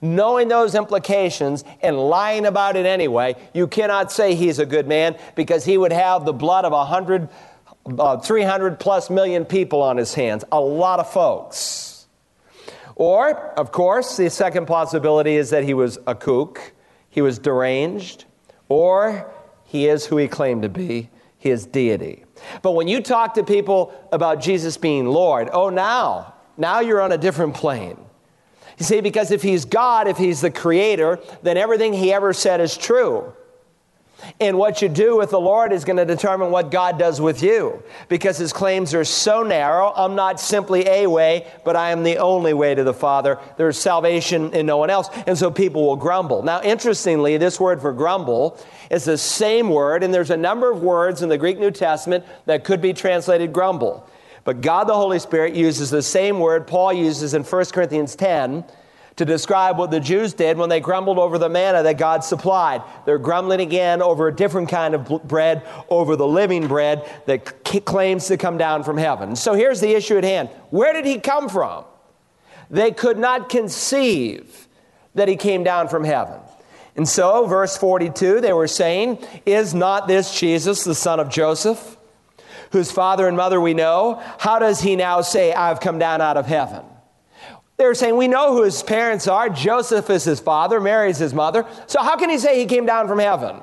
knowing 0.01 0.47
those 0.47 0.75
implications 0.75 1.63
and 1.81 1.97
lying 1.97 2.45
about 2.45 2.75
it 2.75 2.85
anyway, 2.85 3.35
you 3.53 3.67
cannot 3.67 4.11
say 4.11 4.33
he's 4.33 4.59
a 4.59 4.65
good 4.65 4.87
man 4.87 5.17
because 5.35 5.65
he 5.65 5.77
would 5.77 5.91
have 5.91 6.25
the 6.25 6.33
blood 6.33 6.65
of 6.65 6.71
100, 6.71 7.27
uh, 7.99 8.17
300 8.17 8.79
plus 8.79 9.09
million 9.09 9.45
people 9.45 9.81
on 9.81 9.97
his 9.97 10.13
hands. 10.13 10.43
A 10.51 10.59
lot 10.59 10.99
of 10.99 11.11
folks. 11.11 11.86
Or, 12.99 13.37
of 13.53 13.71
course, 13.71 14.17
the 14.17 14.29
second 14.29 14.65
possibility 14.65 15.35
is 15.35 15.51
that 15.51 15.63
he 15.63 15.73
was 15.73 15.99
a 16.07 16.15
kook 16.15 16.73
he 17.17 17.21
was 17.23 17.39
deranged, 17.39 18.25
or 18.69 19.31
he 19.63 19.87
is 19.87 20.05
who 20.05 20.17
he 20.17 20.27
claimed 20.27 20.61
to 20.61 20.69
be, 20.69 21.09
his 21.39 21.65
deity. 21.65 22.25
But 22.61 22.73
when 22.73 22.87
you 22.87 23.01
talk 23.01 23.33
to 23.33 23.43
people 23.43 23.91
about 24.11 24.39
Jesus 24.39 24.77
being 24.77 25.07
Lord, 25.07 25.49
oh, 25.51 25.69
now, 25.69 26.35
now 26.57 26.79
you're 26.79 27.01
on 27.01 27.11
a 27.11 27.17
different 27.17 27.55
plane. 27.55 27.97
You 28.77 28.85
see, 28.85 29.01
because 29.01 29.31
if 29.31 29.41
he's 29.41 29.65
God, 29.65 30.07
if 30.07 30.17
he's 30.17 30.41
the 30.41 30.51
creator, 30.51 31.19
then 31.41 31.57
everything 31.57 31.91
he 31.91 32.13
ever 32.13 32.33
said 32.33 32.61
is 32.61 32.77
true. 32.77 33.33
And 34.39 34.57
what 34.57 34.81
you 34.81 34.89
do 34.89 35.17
with 35.17 35.31
the 35.31 35.39
Lord 35.39 35.71
is 35.71 35.85
going 35.85 35.97
to 35.97 36.05
determine 36.05 36.51
what 36.51 36.71
God 36.71 36.99
does 36.99 37.19
with 37.19 37.41
you 37.41 37.83
because 38.07 38.37
his 38.37 38.53
claims 38.53 38.93
are 38.93 39.05
so 39.05 39.43
narrow. 39.43 39.91
I'm 39.95 40.15
not 40.15 40.39
simply 40.39 40.87
a 40.87 41.07
way, 41.07 41.47
but 41.63 41.75
I 41.75 41.91
am 41.91 42.03
the 42.03 42.17
only 42.17 42.53
way 42.53 42.75
to 42.75 42.83
the 42.83 42.93
Father. 42.93 43.39
There's 43.57 43.77
salvation 43.77 44.53
in 44.53 44.65
no 44.65 44.77
one 44.77 44.89
else. 44.89 45.09
And 45.25 45.37
so 45.37 45.51
people 45.51 45.85
will 45.85 45.95
grumble. 45.95 46.43
Now, 46.43 46.61
interestingly, 46.61 47.37
this 47.37 47.59
word 47.59 47.81
for 47.81 47.93
grumble 47.93 48.59
is 48.89 49.05
the 49.05 49.17
same 49.17 49.69
word, 49.69 50.03
and 50.03 50.13
there's 50.13 50.31
a 50.31 50.37
number 50.37 50.71
of 50.71 50.81
words 50.81 51.21
in 51.21 51.29
the 51.29 51.37
Greek 51.37 51.59
New 51.59 51.71
Testament 51.71 52.25
that 52.45 52.63
could 52.63 52.81
be 52.81 52.93
translated 52.93 53.53
grumble. 53.53 54.07
But 54.43 54.61
God 54.61 54.85
the 54.85 54.93
Holy 54.93 55.19
Spirit 55.19 55.55
uses 55.55 55.89
the 55.89 56.01
same 56.01 56.39
word 56.39 56.67
Paul 56.67 56.93
uses 56.93 57.33
in 57.33 57.43
1 57.43 57.65
Corinthians 57.65 58.15
10 58.15 58.63
to 59.17 59.25
describe 59.25 59.77
what 59.77 59.91
the 59.91 59.99
Jews 59.99 60.33
did 60.33 60.57
when 60.57 60.69
they 60.69 60.79
grumbled 60.79 61.17
over 61.17 61.37
the 61.37 61.49
manna 61.49 61.83
that 61.83 61.97
God 61.97 62.23
supplied. 62.23 62.83
They're 63.05 63.17
grumbling 63.17 63.59
again 63.59 64.01
over 64.01 64.27
a 64.27 64.35
different 64.35 64.69
kind 64.69 64.93
of 64.93 65.27
bread, 65.27 65.67
over 65.89 66.15
the 66.15 66.27
living 66.27 66.67
bread 66.67 67.09
that 67.25 67.63
claims 67.85 68.27
to 68.27 68.37
come 68.37 68.57
down 68.57 68.83
from 68.83 68.97
heaven. 68.97 69.35
So 69.35 69.53
here's 69.53 69.81
the 69.81 69.89
issue 69.89 70.17
at 70.17 70.23
hand 70.23 70.49
where 70.69 70.93
did 70.93 71.05
he 71.05 71.19
come 71.19 71.49
from? 71.49 71.85
They 72.69 72.91
could 72.91 73.17
not 73.17 73.49
conceive 73.49 74.67
that 75.15 75.27
he 75.27 75.35
came 75.35 75.63
down 75.63 75.87
from 75.87 76.03
heaven. 76.03 76.39
And 76.95 77.07
so, 77.07 77.45
verse 77.45 77.77
42, 77.77 78.41
they 78.41 78.53
were 78.53 78.67
saying, 78.67 79.19
Is 79.45 79.73
not 79.73 80.07
this 80.07 80.37
Jesus, 80.39 80.83
the 80.83 80.95
son 80.95 81.19
of 81.19 81.29
Joseph, 81.29 81.97
whose 82.71 82.91
father 82.91 83.27
and 83.27 83.37
mother 83.37 83.61
we 83.61 83.73
know? 83.73 84.21
How 84.39 84.59
does 84.59 84.81
he 84.81 84.95
now 84.95 85.21
say, 85.21 85.53
I've 85.53 85.79
come 85.79 85.99
down 85.99 86.21
out 86.21 86.37
of 86.37 86.45
heaven? 86.45 86.83
They 87.77 87.85
were 87.85 87.95
saying, 87.95 88.17
We 88.17 88.27
know 88.27 88.53
who 88.53 88.63
his 88.63 88.83
parents 88.83 89.27
are. 89.27 89.49
Joseph 89.49 90.09
is 90.09 90.23
his 90.23 90.39
father, 90.39 90.79
Mary 90.79 91.09
is 91.09 91.19
his 91.19 91.33
mother. 91.33 91.65
So 91.85 92.01
how 92.01 92.17
can 92.17 92.29
he 92.29 92.37
say 92.37 92.59
he 92.59 92.65
came 92.65 92.85
down 92.85 93.07
from 93.07 93.19
heaven? 93.19 93.61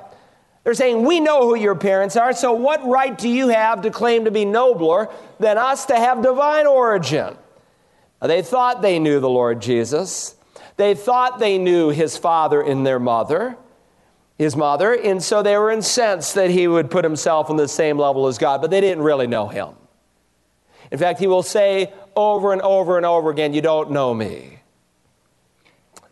They're 0.63 0.73
saying, 0.73 1.05
We 1.05 1.19
know 1.19 1.47
who 1.47 1.55
your 1.55 1.75
parents 1.75 2.15
are, 2.15 2.33
so 2.33 2.53
what 2.53 2.83
right 2.85 3.15
do 3.15 3.29
you 3.29 3.49
have 3.49 3.81
to 3.81 3.91
claim 3.91 4.25
to 4.25 4.31
be 4.31 4.45
nobler 4.45 5.09
than 5.39 5.57
us 5.57 5.85
to 5.87 5.95
have 5.95 6.23
divine 6.23 6.65
origin? 6.65 7.37
They 8.21 8.41
thought 8.41 8.81
they 8.81 8.97
knew 8.97 9.19
the 9.19 9.29
Lord 9.29 9.61
Jesus. 9.61 10.35
They 10.77 10.95
thought 10.95 11.39
they 11.39 11.57
knew 11.57 11.89
his 11.89 12.17
father 12.17 12.61
and 12.61 12.85
their 12.85 12.99
mother, 12.99 13.57
his 14.37 14.55
mother, 14.55 14.93
and 14.93 15.21
so 15.21 15.43
they 15.43 15.57
were 15.57 15.71
incensed 15.71 16.35
that 16.35 16.49
he 16.49 16.67
would 16.67 16.89
put 16.89 17.03
himself 17.03 17.49
on 17.49 17.57
the 17.57 17.67
same 17.67 17.97
level 17.97 18.27
as 18.27 18.37
God, 18.37 18.61
but 18.61 18.71
they 18.71 18.81
didn't 18.81 19.03
really 19.03 19.27
know 19.27 19.47
him. 19.47 19.75
In 20.91 20.97
fact, 20.97 21.19
he 21.19 21.27
will 21.27 21.43
say 21.43 21.93
over 22.15 22.53
and 22.53 22.61
over 22.61 22.97
and 22.97 23.05
over 23.05 23.29
again, 23.29 23.53
You 23.53 23.61
don't 23.61 23.91
know 23.91 24.13
me. 24.13 24.59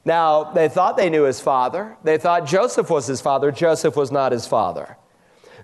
Now, 0.06 0.44
they 0.44 0.68
thought 0.68 0.98
they 0.98 1.10
knew 1.10 1.24
his 1.24 1.40
father. 1.40 1.96
They 2.04 2.18
thought 2.18 2.46
Joseph 2.46 2.90
was 2.90 3.08
his 3.08 3.22
father. 3.22 3.52
Joseph 3.52 3.96
was 3.96 4.12
not 4.12 4.32
his 4.34 4.46
father. 4.46 4.98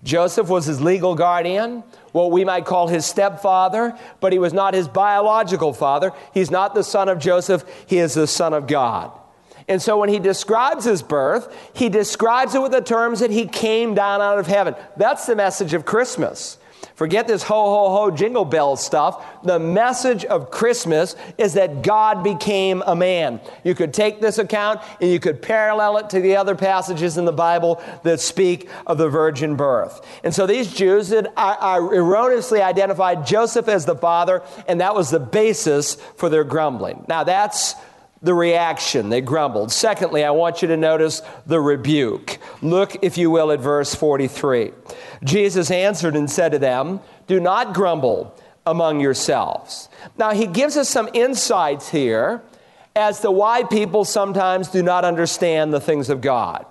Joseph 0.03 0.47
was 0.47 0.65
his 0.65 0.79
legal 0.79 1.13
guardian, 1.13 1.83
what 2.13 2.31
we 2.31 2.45
might 2.45 2.65
call 2.65 2.87
his 2.87 3.05
stepfather, 3.05 3.97
but 4.21 4.31
he 4.31 4.39
was 4.39 4.53
not 4.53 4.73
his 4.73 4.87
biological 4.87 5.73
father. 5.73 6.13
He's 6.33 6.49
not 6.49 6.73
the 6.73 6.83
son 6.83 7.09
of 7.09 7.19
Joseph, 7.19 7.65
he 7.85 7.97
is 7.97 8.13
the 8.13 8.27
son 8.27 8.53
of 8.53 8.65
God. 8.65 9.11
And 9.67 9.81
so 9.81 9.99
when 9.99 10.09
he 10.09 10.17
describes 10.19 10.85
his 10.85 11.03
birth, 11.03 11.53
he 11.73 11.89
describes 11.89 12.55
it 12.55 12.61
with 12.61 12.71
the 12.71 12.81
terms 12.81 13.19
that 13.19 13.29
he 13.29 13.45
came 13.45 13.93
down 13.93 14.21
out 14.21 14.39
of 14.39 14.47
heaven. 14.47 14.73
That's 14.97 15.25
the 15.25 15.35
message 15.35 15.73
of 15.73 15.85
Christmas. 15.85 16.57
Forget 16.99 17.27
this 17.29 17.43
ho, 17.43 17.55
ho, 17.55 17.95
ho, 17.95 18.11
jingle 18.11 18.43
bell 18.43 18.75
stuff. 18.75 19.25
The 19.41 19.57
message 19.57 20.25
of 20.25 20.51
Christmas 20.51 21.15
is 21.37 21.53
that 21.53 21.81
God 21.81 22.25
became 22.25 22.83
a 22.85 22.93
man. 22.93 23.39
You 23.63 23.73
could 23.73 23.93
take 23.93 24.19
this 24.19 24.37
account 24.37 24.81
and 24.99 25.09
you 25.09 25.17
could 25.21 25.41
parallel 25.41 25.99
it 25.99 26.09
to 26.09 26.19
the 26.19 26.35
other 26.35 26.55
passages 26.55 27.17
in 27.17 27.23
the 27.23 27.31
Bible 27.31 27.81
that 28.03 28.19
speak 28.19 28.69
of 28.85 28.97
the 28.97 29.07
virgin 29.07 29.55
birth. 29.55 30.05
And 30.25 30.35
so 30.35 30.45
these 30.45 30.73
Jews 30.73 31.07
that 31.07 31.31
erroneously 31.37 32.61
identified 32.61 33.25
Joseph 33.25 33.69
as 33.69 33.85
the 33.85 33.95
father, 33.95 34.43
and 34.67 34.81
that 34.81 34.93
was 34.93 35.09
the 35.09 35.21
basis 35.21 35.95
for 36.17 36.27
their 36.27 36.43
grumbling. 36.43 37.05
Now, 37.07 37.23
that's 37.23 37.75
the 38.21 38.33
reaction. 38.33 39.09
They 39.09 39.21
grumbled. 39.21 39.71
Secondly, 39.71 40.23
I 40.23 40.31
want 40.31 40.61
you 40.61 40.67
to 40.69 40.77
notice 40.77 41.21
the 41.45 41.59
rebuke. 41.59 42.37
Look, 42.61 43.03
if 43.03 43.17
you 43.17 43.31
will, 43.31 43.51
at 43.51 43.59
verse 43.59 43.95
43. 43.95 44.71
Jesus 45.23 45.71
answered 45.71 46.15
and 46.15 46.29
said 46.29 46.51
to 46.51 46.59
them, 46.59 46.99
Do 47.27 47.39
not 47.39 47.73
grumble 47.73 48.35
among 48.65 48.99
yourselves. 48.99 49.89
Now, 50.17 50.31
he 50.31 50.47
gives 50.47 50.77
us 50.77 50.89
some 50.89 51.09
insights 51.13 51.89
here 51.89 52.41
as 52.95 53.21
to 53.21 53.31
why 53.31 53.63
people 53.63 54.03
sometimes 54.05 54.67
do 54.67 54.83
not 54.83 55.05
understand 55.05 55.73
the 55.73 55.79
things 55.79 56.09
of 56.09 56.21
God. 56.21 56.65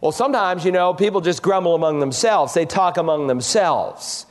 Well, 0.00 0.12
sometimes, 0.12 0.64
you 0.64 0.72
know, 0.72 0.94
people 0.94 1.20
just 1.20 1.42
grumble 1.42 1.74
among 1.74 2.00
themselves, 2.00 2.54
they 2.54 2.66
talk 2.66 2.96
among 2.96 3.26
themselves. 3.26 4.26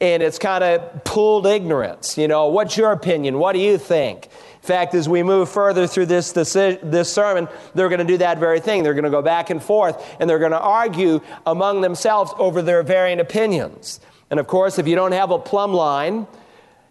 And 0.00 0.20
it's 0.20 0.38
kind 0.38 0.64
of 0.64 1.04
pooled 1.04 1.46
ignorance. 1.46 2.18
You 2.18 2.26
know, 2.26 2.48
what's 2.48 2.76
your 2.76 2.90
opinion? 2.90 3.38
What 3.38 3.52
do 3.52 3.60
you 3.60 3.78
think? 3.78 4.28
In 4.62 4.66
fact, 4.66 4.94
as 4.94 5.08
we 5.08 5.24
move 5.24 5.48
further 5.48 5.88
through 5.88 6.06
this, 6.06 6.30
this, 6.30 7.12
sermon, 7.12 7.48
they're 7.74 7.88
going 7.88 7.98
to 7.98 8.04
do 8.04 8.18
that 8.18 8.38
very 8.38 8.60
thing. 8.60 8.84
They're 8.84 8.94
going 8.94 9.02
to 9.02 9.10
go 9.10 9.20
back 9.20 9.50
and 9.50 9.60
forth 9.60 10.16
and 10.20 10.30
they're 10.30 10.38
going 10.38 10.52
to 10.52 10.60
argue 10.60 11.20
among 11.44 11.80
themselves 11.80 12.32
over 12.38 12.62
their 12.62 12.84
varying 12.84 13.18
opinions. 13.18 13.98
And 14.30 14.38
of 14.38 14.46
course, 14.46 14.78
if 14.78 14.86
you 14.86 14.94
don't 14.94 15.12
have 15.12 15.32
a 15.32 15.38
plumb 15.40 15.72
line, 15.74 16.28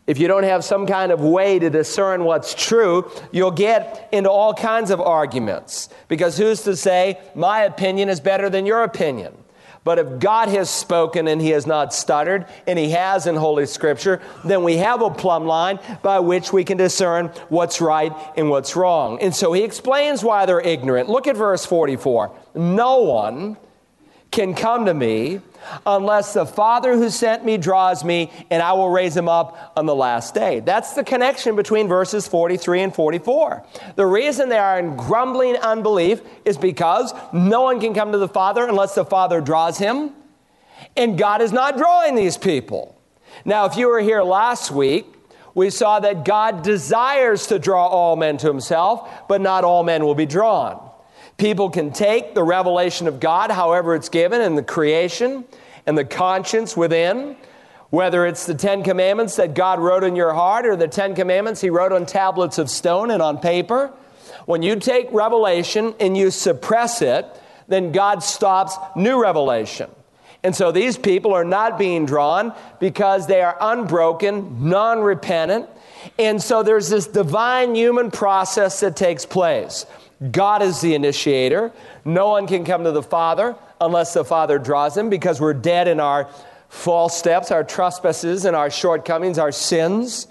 if 0.05 0.17
you 0.17 0.27
don't 0.27 0.43
have 0.43 0.65
some 0.65 0.85
kind 0.85 1.13
of 1.13 1.21
way 1.21 1.59
to 1.59 1.69
discern 1.69 2.25
what's 2.25 2.53
true, 2.53 3.09
you'll 3.31 3.51
get 3.51 4.09
into 4.11 4.29
all 4.29 4.53
kinds 4.53 4.91
of 4.91 4.99
arguments. 4.99 5.87
Because 6.09 6.37
who's 6.37 6.63
to 6.63 6.75
say, 6.75 7.21
my 7.35 7.61
opinion 7.61 8.09
is 8.09 8.19
better 8.19 8.49
than 8.49 8.65
your 8.65 8.83
opinion? 8.83 9.33
But 9.83 9.97
if 9.97 10.19
God 10.19 10.49
has 10.49 10.69
spoken 10.69 11.27
and 11.27 11.41
he 11.41 11.49
has 11.49 11.65
not 11.65 11.93
stuttered, 11.93 12.45
and 12.67 12.77
he 12.77 12.91
has 12.91 13.25
in 13.25 13.35
Holy 13.35 13.65
Scripture, 13.65 14.21
then 14.45 14.63
we 14.63 14.77
have 14.77 15.01
a 15.01 15.09
plumb 15.09 15.45
line 15.45 15.79
by 16.03 16.19
which 16.19 16.53
we 16.53 16.63
can 16.63 16.77
discern 16.77 17.27
what's 17.49 17.81
right 17.81 18.13
and 18.37 18.49
what's 18.49 18.75
wrong. 18.75 19.19
And 19.21 19.35
so 19.35 19.53
he 19.53 19.63
explains 19.63 20.23
why 20.23 20.45
they're 20.45 20.61
ignorant. 20.61 21.09
Look 21.09 21.27
at 21.27 21.35
verse 21.35 21.65
44. 21.65 22.31
No 22.53 22.99
one 22.99 23.57
can 24.29 24.53
come 24.53 24.85
to 24.85 24.93
me 24.93 25.41
unless 25.85 26.33
the 26.33 26.45
Father 26.45 26.95
who 26.95 27.09
sent 27.09 27.45
me 27.45 27.57
draws 27.57 28.03
me, 28.03 28.31
and 28.49 28.61
I 28.61 28.73
will 28.73 28.89
raise 28.89 29.15
him 29.15 29.29
up 29.29 29.73
on 29.75 29.85
the 29.85 29.95
last 29.95 30.33
day. 30.33 30.59
That's 30.59 30.93
the 30.93 31.03
connection 31.03 31.55
between 31.55 31.87
verses 31.87 32.27
43 32.27 32.81
and 32.81 32.95
44. 32.95 33.65
The 33.95 34.05
reason 34.05 34.49
they 34.49 34.57
are 34.57 34.79
in 34.79 34.95
grumbling 34.95 35.57
unbelief 35.57 36.21
is 36.45 36.57
because 36.57 37.13
no 37.33 37.61
one 37.61 37.79
can 37.79 37.93
come 37.93 38.11
to 38.11 38.17
the 38.17 38.27
Father 38.27 38.65
unless 38.65 38.95
the 38.95 39.05
Father 39.05 39.41
draws 39.41 39.77
him, 39.77 40.11
and 40.97 41.17
God 41.17 41.41
is 41.41 41.51
not 41.51 41.77
drawing 41.77 42.15
these 42.15 42.37
people. 42.37 42.97
Now, 43.45 43.65
if 43.65 43.77
you 43.77 43.87
were 43.87 44.01
here 44.01 44.21
last 44.21 44.71
week, 44.71 45.05
we 45.53 45.69
saw 45.69 45.99
that 45.99 46.25
God 46.25 46.63
desires 46.63 47.47
to 47.47 47.59
draw 47.59 47.87
all 47.87 48.15
men 48.15 48.37
to 48.37 48.47
himself, 48.47 49.09
but 49.27 49.41
not 49.41 49.63
all 49.63 49.83
men 49.83 50.05
will 50.05 50.15
be 50.15 50.25
drawn. 50.25 50.90
People 51.41 51.71
can 51.71 51.91
take 51.91 52.35
the 52.35 52.43
revelation 52.43 53.07
of 53.07 53.19
God, 53.19 53.49
however 53.49 53.95
it's 53.95 54.09
given, 54.09 54.41
in 54.41 54.53
the 54.53 54.61
creation 54.61 55.43
and 55.87 55.97
the 55.97 56.05
conscience 56.05 56.77
within, 56.77 57.35
whether 57.89 58.27
it's 58.27 58.45
the 58.45 58.53
Ten 58.53 58.83
Commandments 58.83 59.37
that 59.37 59.55
God 59.55 59.79
wrote 59.79 60.03
in 60.03 60.15
your 60.15 60.35
heart 60.35 60.67
or 60.67 60.75
the 60.75 60.87
Ten 60.87 61.15
Commandments 61.15 61.59
He 61.59 61.71
wrote 61.71 61.93
on 61.93 62.05
tablets 62.05 62.59
of 62.59 62.69
stone 62.69 63.09
and 63.09 63.23
on 63.23 63.39
paper. 63.39 63.91
When 64.45 64.61
you 64.61 64.75
take 64.75 65.11
revelation 65.11 65.95
and 65.99 66.15
you 66.15 66.29
suppress 66.29 67.01
it, 67.01 67.25
then 67.67 67.91
God 67.91 68.21
stops 68.21 68.75
new 68.95 69.19
revelation. 69.19 69.89
And 70.43 70.55
so 70.55 70.71
these 70.71 70.95
people 70.95 71.33
are 71.33 71.43
not 71.43 71.79
being 71.79 72.05
drawn 72.05 72.53
because 72.79 73.25
they 73.25 73.41
are 73.41 73.57
unbroken, 73.59 74.69
non 74.69 74.99
repentant. 74.99 75.67
And 76.19 76.39
so 76.39 76.61
there's 76.61 76.89
this 76.89 77.07
divine 77.07 77.73
human 77.73 78.11
process 78.11 78.79
that 78.81 78.95
takes 78.95 79.25
place. 79.25 79.87
God 80.29 80.61
is 80.61 80.81
the 80.81 80.93
initiator. 80.93 81.71
No 82.05 82.29
one 82.29 82.45
can 82.45 82.63
come 82.63 82.83
to 82.83 82.91
the 82.91 83.01
Father 83.01 83.55
unless 83.79 84.13
the 84.13 84.23
Father 84.23 84.59
draws 84.59 84.95
him 84.95 85.09
because 85.09 85.41
we're 85.41 85.53
dead 85.53 85.87
in 85.87 85.99
our 85.99 86.29
false 86.69 87.17
steps, 87.17 87.49
our 87.51 87.63
trespasses, 87.63 88.45
and 88.45 88.55
our 88.55 88.69
shortcomings, 88.69 89.39
our 89.39 89.51
sins. 89.51 90.27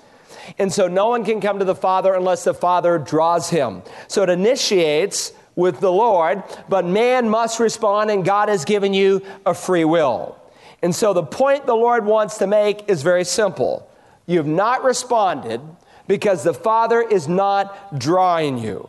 And 0.59 0.73
so 0.73 0.87
no 0.87 1.09
one 1.09 1.25
can 1.25 1.41
come 1.41 1.59
to 1.59 1.65
the 1.65 1.75
Father 1.75 2.15
unless 2.15 2.45
the 2.45 2.55
Father 2.55 2.99
draws 2.99 3.51
him. 3.51 3.83
So 4.07 4.23
it 4.23 4.31
initiates 4.31 5.33
with 5.57 5.81
the 5.81 5.93
Lord, 5.93 6.43
but 6.69 6.87
man 6.87 7.29
must 7.29 7.59
respond, 7.61 8.11
and 8.11 8.25
God 8.25 8.49
has 8.49 8.65
given 8.65 8.95
you 8.95 9.23
a 9.45 9.55
free 9.55 9.85
will. 9.85 10.37
And 10.83 10.95
so 10.95 11.13
the 11.13 11.23
point 11.23 11.67
the 11.67 11.75
Lord 11.75 12.07
wants 12.07 12.39
to 12.39 12.47
make 12.47 12.89
is 12.89 13.03
very 13.03 13.25
simple. 13.25 13.91
You've 14.27 14.47
not 14.47 14.85
responded 14.85 15.61
because 16.07 16.45
the 16.45 16.55
Father 16.55 17.03
is 17.03 17.29
not 17.29 17.99
drawing 17.99 18.59
you. 18.59 18.89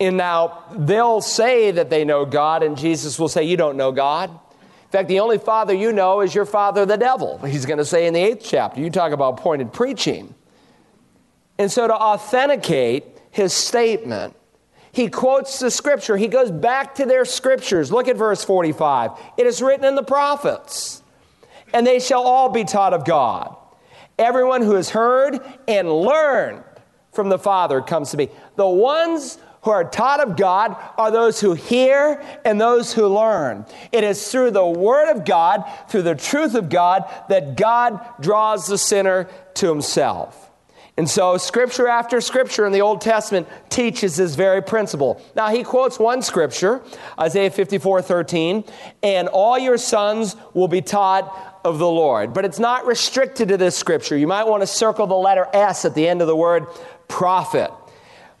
And 0.00 0.16
now 0.16 0.64
they'll 0.74 1.20
say 1.20 1.70
that 1.72 1.90
they 1.90 2.04
know 2.04 2.24
God, 2.24 2.62
and 2.62 2.76
Jesus 2.76 3.18
will 3.18 3.28
say, 3.28 3.44
You 3.44 3.58
don't 3.58 3.76
know 3.76 3.92
God. 3.92 4.30
In 4.30 4.90
fact, 4.90 5.08
the 5.08 5.20
only 5.20 5.38
father 5.38 5.74
you 5.74 5.92
know 5.92 6.20
is 6.22 6.34
your 6.34 6.46
father, 6.46 6.84
the 6.84 6.96
devil. 6.96 7.38
He's 7.38 7.66
going 7.66 7.78
to 7.78 7.84
say 7.84 8.06
in 8.06 8.14
the 8.14 8.20
eighth 8.20 8.42
chapter. 8.42 8.80
You 8.80 8.90
talk 8.90 9.12
about 9.12 9.36
pointed 9.36 9.72
preaching. 9.72 10.34
And 11.58 11.70
so 11.70 11.86
to 11.86 11.94
authenticate 11.94 13.04
his 13.30 13.52
statement, 13.52 14.34
he 14.90 15.08
quotes 15.08 15.60
the 15.60 15.70
scripture. 15.70 16.16
He 16.16 16.26
goes 16.26 16.50
back 16.50 16.96
to 16.96 17.06
their 17.06 17.24
scriptures. 17.24 17.92
Look 17.92 18.08
at 18.08 18.16
verse 18.16 18.42
45. 18.42 19.12
It 19.36 19.46
is 19.46 19.62
written 19.62 19.84
in 19.84 19.94
the 19.94 20.02
prophets, 20.02 21.02
and 21.72 21.86
they 21.86 22.00
shall 22.00 22.22
all 22.22 22.48
be 22.48 22.64
taught 22.64 22.94
of 22.94 23.04
God. 23.04 23.54
Everyone 24.18 24.62
who 24.62 24.74
has 24.74 24.90
heard 24.90 25.38
and 25.68 25.92
learned 25.92 26.64
from 27.12 27.28
the 27.28 27.38
Father 27.38 27.80
comes 27.80 28.10
to 28.10 28.16
me. 28.16 28.28
The 28.56 28.66
ones 28.66 29.38
who 29.62 29.70
are 29.70 29.84
taught 29.84 30.20
of 30.20 30.36
God 30.36 30.76
are 30.96 31.10
those 31.10 31.40
who 31.40 31.54
hear 31.54 32.22
and 32.44 32.60
those 32.60 32.92
who 32.92 33.06
learn. 33.08 33.66
It 33.92 34.04
is 34.04 34.30
through 34.30 34.52
the 34.52 34.66
Word 34.66 35.10
of 35.10 35.24
God, 35.24 35.64
through 35.88 36.02
the 36.02 36.14
truth 36.14 36.54
of 36.54 36.68
God, 36.68 37.04
that 37.28 37.56
God 37.56 38.00
draws 38.20 38.66
the 38.66 38.78
sinner 38.78 39.28
to 39.54 39.68
Himself. 39.68 40.50
And 40.96 41.08
so, 41.08 41.38
scripture 41.38 41.88
after 41.88 42.20
scripture 42.20 42.66
in 42.66 42.72
the 42.72 42.82
Old 42.82 43.00
Testament 43.00 43.48
teaches 43.70 44.16
this 44.16 44.34
very 44.34 44.62
principle. 44.62 45.22
Now, 45.34 45.48
he 45.48 45.62
quotes 45.62 45.98
one 45.98 46.20
scripture, 46.20 46.82
Isaiah 47.18 47.50
54 47.50 48.02
13, 48.02 48.64
and 49.02 49.28
all 49.28 49.58
your 49.58 49.78
sons 49.78 50.36
will 50.52 50.68
be 50.68 50.82
taught 50.82 51.60
of 51.64 51.78
the 51.78 51.88
Lord. 51.88 52.34
But 52.34 52.44
it's 52.44 52.58
not 52.58 52.86
restricted 52.86 53.48
to 53.48 53.56
this 53.56 53.76
scripture. 53.76 54.16
You 54.16 54.26
might 54.26 54.46
want 54.46 54.62
to 54.62 54.66
circle 54.66 55.06
the 55.06 55.14
letter 55.14 55.46
S 55.54 55.86
at 55.86 55.94
the 55.94 56.06
end 56.06 56.20
of 56.20 56.26
the 56.26 56.36
word 56.36 56.66
prophet. 57.08 57.70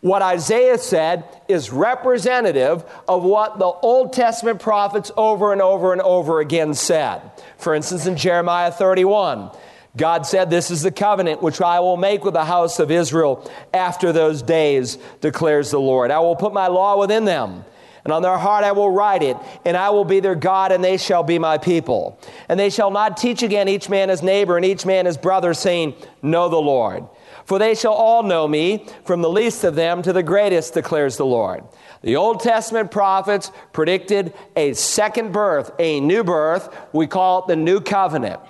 What 0.00 0.22
Isaiah 0.22 0.78
said 0.78 1.24
is 1.46 1.70
representative 1.70 2.84
of 3.06 3.22
what 3.22 3.58
the 3.58 3.66
Old 3.66 4.14
Testament 4.14 4.60
prophets 4.60 5.12
over 5.16 5.52
and 5.52 5.60
over 5.60 5.92
and 5.92 6.00
over 6.00 6.40
again 6.40 6.72
said. 6.72 7.20
For 7.58 7.74
instance, 7.74 8.06
in 8.06 8.16
Jeremiah 8.16 8.70
31, 8.70 9.50
God 9.96 10.24
said, 10.24 10.48
This 10.48 10.70
is 10.70 10.82
the 10.82 10.90
covenant 10.90 11.42
which 11.42 11.60
I 11.60 11.80
will 11.80 11.98
make 11.98 12.24
with 12.24 12.32
the 12.32 12.44
house 12.46 12.78
of 12.78 12.90
Israel 12.90 13.50
after 13.74 14.12
those 14.12 14.40
days, 14.40 14.96
declares 15.20 15.70
the 15.70 15.80
Lord. 15.80 16.10
I 16.10 16.20
will 16.20 16.36
put 16.36 16.54
my 16.54 16.68
law 16.68 16.98
within 16.98 17.26
them. 17.26 17.64
And 18.02 18.14
on 18.14 18.22
their 18.22 18.38
heart 18.38 18.64
I 18.64 18.72
will 18.72 18.90
write 18.90 19.22
it, 19.22 19.36
and 19.66 19.76
I 19.76 19.90
will 19.90 20.06
be 20.06 20.20
their 20.20 20.34
God, 20.34 20.72
and 20.72 20.82
they 20.82 20.96
shall 20.96 21.22
be 21.22 21.38
my 21.38 21.58
people. 21.58 22.18
And 22.48 22.58
they 22.58 22.70
shall 22.70 22.90
not 22.90 23.18
teach 23.18 23.42
again 23.42 23.68
each 23.68 23.90
man 23.90 24.08
his 24.08 24.22
neighbor 24.22 24.56
and 24.56 24.64
each 24.64 24.86
man 24.86 25.04
his 25.04 25.18
brother, 25.18 25.52
saying, 25.52 25.94
Know 26.22 26.48
the 26.48 26.56
Lord. 26.56 27.04
For 27.50 27.58
they 27.58 27.74
shall 27.74 27.94
all 27.94 28.22
know 28.22 28.46
me, 28.46 28.86
from 29.04 29.22
the 29.22 29.28
least 29.28 29.64
of 29.64 29.74
them 29.74 30.02
to 30.02 30.12
the 30.12 30.22
greatest, 30.22 30.72
declares 30.72 31.16
the 31.16 31.26
Lord. 31.26 31.64
The 32.00 32.14
Old 32.14 32.38
Testament 32.38 32.92
prophets 32.92 33.50
predicted 33.72 34.34
a 34.54 34.72
second 34.74 35.32
birth, 35.32 35.72
a 35.80 35.98
new 35.98 36.22
birth. 36.22 36.72
We 36.92 37.08
call 37.08 37.40
it 37.40 37.48
the 37.48 37.56
new 37.56 37.80
covenant. 37.80 38.40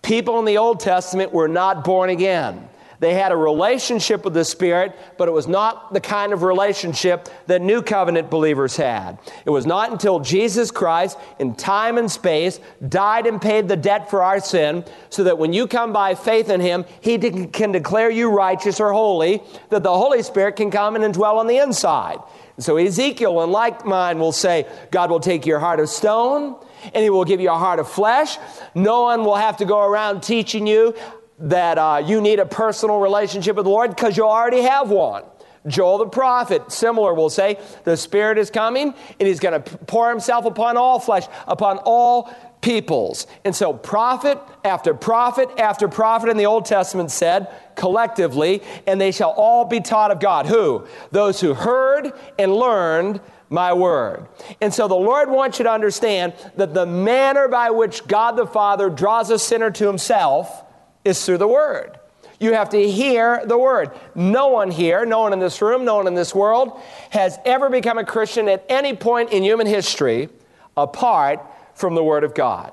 People 0.00 0.38
in 0.38 0.46
the 0.46 0.56
Old 0.56 0.80
Testament 0.80 1.34
were 1.34 1.48
not 1.48 1.84
born 1.84 2.08
again. 2.08 2.66
They 3.00 3.14
had 3.14 3.32
a 3.32 3.36
relationship 3.36 4.24
with 4.24 4.34
the 4.34 4.44
Spirit, 4.44 4.96
but 5.18 5.28
it 5.28 5.32
was 5.32 5.46
not 5.46 5.92
the 5.92 6.00
kind 6.00 6.32
of 6.32 6.42
relationship 6.42 7.28
that 7.46 7.62
New 7.62 7.82
Covenant 7.82 8.30
believers 8.30 8.76
had. 8.76 9.18
It 9.44 9.50
was 9.50 9.66
not 9.66 9.90
until 9.90 10.20
Jesus 10.20 10.70
Christ, 10.70 11.18
in 11.38 11.54
time 11.54 11.98
and 11.98 12.10
space, 12.10 12.60
died 12.88 13.26
and 13.26 13.40
paid 13.40 13.68
the 13.68 13.76
debt 13.76 14.10
for 14.10 14.22
our 14.22 14.40
sin, 14.40 14.84
so 15.10 15.24
that 15.24 15.38
when 15.38 15.52
you 15.52 15.66
come 15.66 15.92
by 15.92 16.14
faith 16.14 16.48
in 16.48 16.60
Him, 16.60 16.84
He 17.00 17.18
can 17.18 17.72
declare 17.72 18.10
you 18.10 18.30
righteous 18.30 18.80
or 18.80 18.92
holy, 18.92 19.42
that 19.70 19.82
the 19.82 19.96
Holy 19.96 20.22
Spirit 20.22 20.56
can 20.56 20.70
come 20.70 20.96
and 20.96 21.14
dwell 21.14 21.38
on 21.38 21.46
the 21.46 21.58
inside. 21.58 22.18
so 22.58 22.76
Ezekiel, 22.76 23.42
in 23.42 23.50
like 23.50 23.84
mind, 23.84 24.20
will 24.20 24.32
say, 24.32 24.66
God 24.90 25.10
will 25.10 25.20
take 25.20 25.46
your 25.46 25.58
heart 25.58 25.80
of 25.80 25.88
stone 25.88 26.56
and 26.94 27.02
he 27.02 27.10
will 27.10 27.24
give 27.24 27.40
you 27.40 27.50
a 27.50 27.58
heart 27.58 27.78
of 27.78 27.88
flesh. 27.88 28.38
No 28.74 29.02
one 29.02 29.24
will 29.24 29.36
have 29.36 29.56
to 29.58 29.64
go 29.64 29.80
around 29.80 30.22
teaching 30.22 30.66
you 30.66 30.94
that 31.38 31.78
uh, 31.78 32.02
you 32.04 32.20
need 32.20 32.38
a 32.38 32.46
personal 32.46 32.98
relationship 32.98 33.56
with 33.56 33.64
the 33.64 33.70
Lord 33.70 33.90
because 33.90 34.16
you 34.16 34.24
already 34.24 34.62
have 34.62 34.90
one. 34.90 35.24
Joel 35.66 35.98
the 35.98 36.06
prophet, 36.06 36.70
similar, 36.70 37.12
will 37.12 37.30
say, 37.30 37.58
The 37.84 37.96
Spirit 37.96 38.38
is 38.38 38.50
coming 38.50 38.94
and 39.18 39.28
He's 39.28 39.40
going 39.40 39.60
to 39.60 39.78
pour 39.78 40.08
Himself 40.10 40.44
upon 40.44 40.76
all 40.76 41.00
flesh, 41.00 41.24
upon 41.46 41.78
all 41.78 42.34
peoples. 42.60 43.26
And 43.44 43.54
so, 43.54 43.72
prophet 43.72 44.38
after 44.64 44.94
prophet 44.94 45.48
after 45.58 45.88
prophet 45.88 46.28
in 46.28 46.36
the 46.36 46.46
Old 46.46 46.66
Testament 46.66 47.10
said 47.10 47.48
collectively, 47.74 48.62
and 48.86 49.00
they 49.00 49.12
shall 49.12 49.30
all 49.30 49.64
be 49.64 49.80
taught 49.80 50.10
of 50.10 50.20
God. 50.20 50.46
Who? 50.46 50.86
Those 51.10 51.40
who 51.40 51.54
heard 51.54 52.12
and 52.38 52.54
learned 52.54 53.20
my 53.48 53.72
word. 53.72 54.26
And 54.60 54.74
so 54.74 54.88
the 54.88 54.94
Lord 54.94 55.30
wants 55.30 55.58
you 55.58 55.64
to 55.64 55.70
understand 55.70 56.32
that 56.56 56.74
the 56.74 56.86
manner 56.86 57.46
by 57.46 57.70
which 57.70 58.06
God 58.06 58.32
the 58.36 58.46
Father 58.46 58.90
draws 58.90 59.30
a 59.30 59.38
sinner 59.38 59.70
to 59.70 59.86
Himself 59.86 60.64
is 61.06 61.24
through 61.24 61.38
the 61.38 61.48
Word. 61.48 61.98
You 62.38 62.52
have 62.52 62.70
to 62.70 62.90
hear 62.90 63.42
the 63.46 63.56
Word. 63.56 63.92
No 64.14 64.48
one 64.48 64.70
here, 64.70 65.06
no 65.06 65.20
one 65.20 65.32
in 65.32 65.38
this 65.38 65.62
room, 65.62 65.84
no 65.84 65.96
one 65.96 66.06
in 66.06 66.14
this 66.14 66.34
world 66.34 66.78
has 67.10 67.38
ever 67.46 67.70
become 67.70 67.96
a 67.96 68.04
Christian 68.04 68.48
at 68.48 68.66
any 68.68 68.94
point 68.94 69.32
in 69.32 69.42
human 69.42 69.66
history 69.66 70.28
apart 70.76 71.40
from 71.74 71.94
the 71.94 72.02
Word 72.04 72.24
of 72.24 72.34
God. 72.34 72.72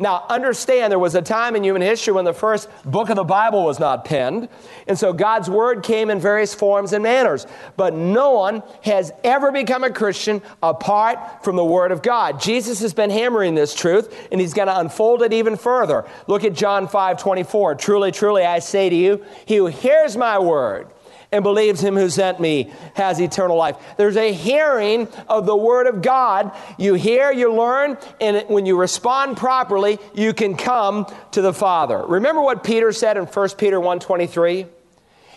Now, 0.00 0.24
understand 0.28 0.92
there 0.92 0.98
was 0.98 1.16
a 1.16 1.22
time 1.22 1.56
in 1.56 1.64
human 1.64 1.82
history 1.82 2.12
when 2.12 2.24
the 2.24 2.32
first 2.32 2.68
book 2.84 3.10
of 3.10 3.16
the 3.16 3.24
Bible 3.24 3.64
was 3.64 3.80
not 3.80 4.04
penned, 4.04 4.48
and 4.86 4.96
so 4.96 5.12
God's 5.12 5.50
Word 5.50 5.82
came 5.82 6.08
in 6.08 6.20
various 6.20 6.54
forms 6.54 6.92
and 6.92 7.02
manners. 7.02 7.48
But 7.76 7.94
no 7.94 8.30
one 8.30 8.62
has 8.84 9.10
ever 9.24 9.50
become 9.50 9.82
a 9.82 9.90
Christian 9.90 10.40
apart 10.62 11.42
from 11.42 11.56
the 11.56 11.64
Word 11.64 11.90
of 11.90 12.02
God. 12.02 12.40
Jesus 12.40 12.78
has 12.78 12.94
been 12.94 13.10
hammering 13.10 13.56
this 13.56 13.74
truth, 13.74 14.28
and 14.30 14.40
He's 14.40 14.54
going 14.54 14.68
to 14.68 14.78
unfold 14.78 15.22
it 15.22 15.32
even 15.32 15.56
further. 15.56 16.06
Look 16.28 16.44
at 16.44 16.52
John 16.52 16.86
5 16.86 17.20
24. 17.20 17.74
Truly, 17.74 18.12
truly, 18.12 18.44
I 18.44 18.60
say 18.60 18.88
to 18.88 18.96
you, 18.96 19.24
he 19.46 19.56
who 19.56 19.66
hears 19.66 20.16
my 20.16 20.38
word 20.38 20.86
and 21.30 21.42
believes 21.42 21.80
him 21.80 21.94
who 21.94 22.08
sent 22.08 22.40
me 22.40 22.72
has 22.94 23.20
eternal 23.20 23.56
life. 23.56 23.76
There's 23.96 24.16
a 24.16 24.32
hearing 24.32 25.08
of 25.28 25.44
the 25.44 25.56
word 25.56 25.86
of 25.86 26.00
God. 26.00 26.52
You 26.78 26.94
hear, 26.94 27.30
you 27.30 27.52
learn, 27.52 27.98
and 28.20 28.44
when 28.48 28.64
you 28.64 28.76
respond 28.76 29.36
properly, 29.36 29.98
you 30.14 30.32
can 30.32 30.56
come 30.56 31.06
to 31.32 31.42
the 31.42 31.52
Father. 31.52 32.04
Remember 32.06 32.40
what 32.40 32.64
Peter 32.64 32.92
said 32.92 33.16
in 33.16 33.26
1 33.26 33.58
Peter 33.58 33.78
1:23? 33.78 34.66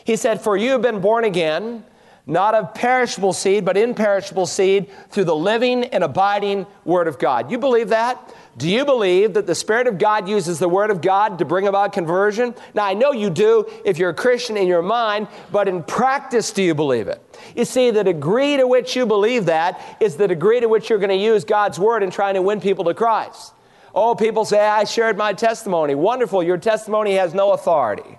He 0.04 0.16
said, 0.16 0.42
"For 0.42 0.56
you 0.56 0.72
have 0.72 0.82
been 0.82 1.00
born 1.00 1.26
again, 1.26 1.84
not 2.26 2.56
of 2.56 2.74
perishable 2.74 3.34
seed, 3.34 3.66
but 3.66 3.76
imperishable 3.76 4.46
seed 4.46 4.88
through 5.10 5.26
the 5.26 5.36
living 5.36 5.84
and 5.86 6.04
abiding 6.04 6.66
word 6.86 7.08
of 7.08 7.20
God." 7.20 7.52
You 7.52 7.58
believe 7.58 7.90
that? 7.90 8.18
Do 8.58 8.70
you 8.70 8.84
believe 8.84 9.36
that 9.36 9.48
the 9.48 9.56
Spirit 9.56 9.88
of 9.88 9.98
God 9.98 10.28
uses 10.28 10.60
the 10.60 10.68
Word 10.68 10.92
of 10.92 11.02
God 11.02 11.40
to 11.40 11.46
bring 11.46 11.68
about 11.68 11.94
conversion? 11.94 12.54
Now, 12.74 12.84
I 12.84 12.94
know 12.94 13.14
you 13.14 13.30
do 13.30 13.66
if 13.86 13.98
you're 13.98 14.10
a 14.10 14.14
Christian 14.14 14.58
in 14.58 14.68
your 14.68 14.82
mind, 14.82 15.30
but 15.52 15.70
in 15.70 15.84
practice, 15.84 16.52
do 16.52 16.62
you 16.62 16.76
believe 16.76 17.08
it? 17.08 17.22
You 17.56 17.64
see, 17.64 17.92
the 17.92 18.04
degree 18.04 18.58
to 18.58 18.68
which 18.68 18.94
you 18.96 19.06
believe 19.06 19.46
that 19.46 19.98
is 20.02 20.18
the 20.18 20.28
degree 20.28 20.60
to 20.60 20.68
which 20.68 20.90
you're 20.90 21.00
going 21.00 21.10
to 21.10 21.16
use 21.16 21.46
God's 21.46 21.80
Word 21.80 22.04
in 22.04 22.12
trying 22.12 22.34
to 22.34 22.42
win 22.42 22.60
people 22.60 22.84
to 22.86 22.94
Christ. 22.94 23.54
Oh, 23.96 24.16
people 24.16 24.44
say, 24.44 24.60
I 24.60 24.84
shared 24.84 25.18
my 25.18 25.32
testimony. 25.32 25.96
Wonderful, 25.96 26.44
your 26.44 26.58
testimony 26.58 27.14
has 27.16 27.34
no 27.34 27.52
authority. 27.52 28.18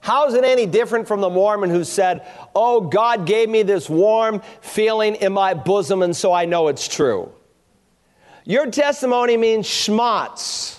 How 0.00 0.28
is 0.28 0.34
it 0.34 0.44
any 0.44 0.66
different 0.66 1.08
from 1.08 1.20
the 1.20 1.28
Mormon 1.28 1.68
who 1.68 1.84
said, 1.84 2.26
Oh, 2.54 2.80
God 2.80 3.26
gave 3.26 3.48
me 3.48 3.62
this 3.62 3.90
warm 3.90 4.40
feeling 4.60 5.16
in 5.16 5.32
my 5.32 5.52
bosom, 5.54 6.02
and 6.02 6.16
so 6.16 6.32
I 6.32 6.46
know 6.46 6.68
it's 6.68 6.88
true? 6.88 7.32
Your 8.44 8.70
testimony 8.70 9.36
means 9.36 9.66
schmatz. 9.66 10.78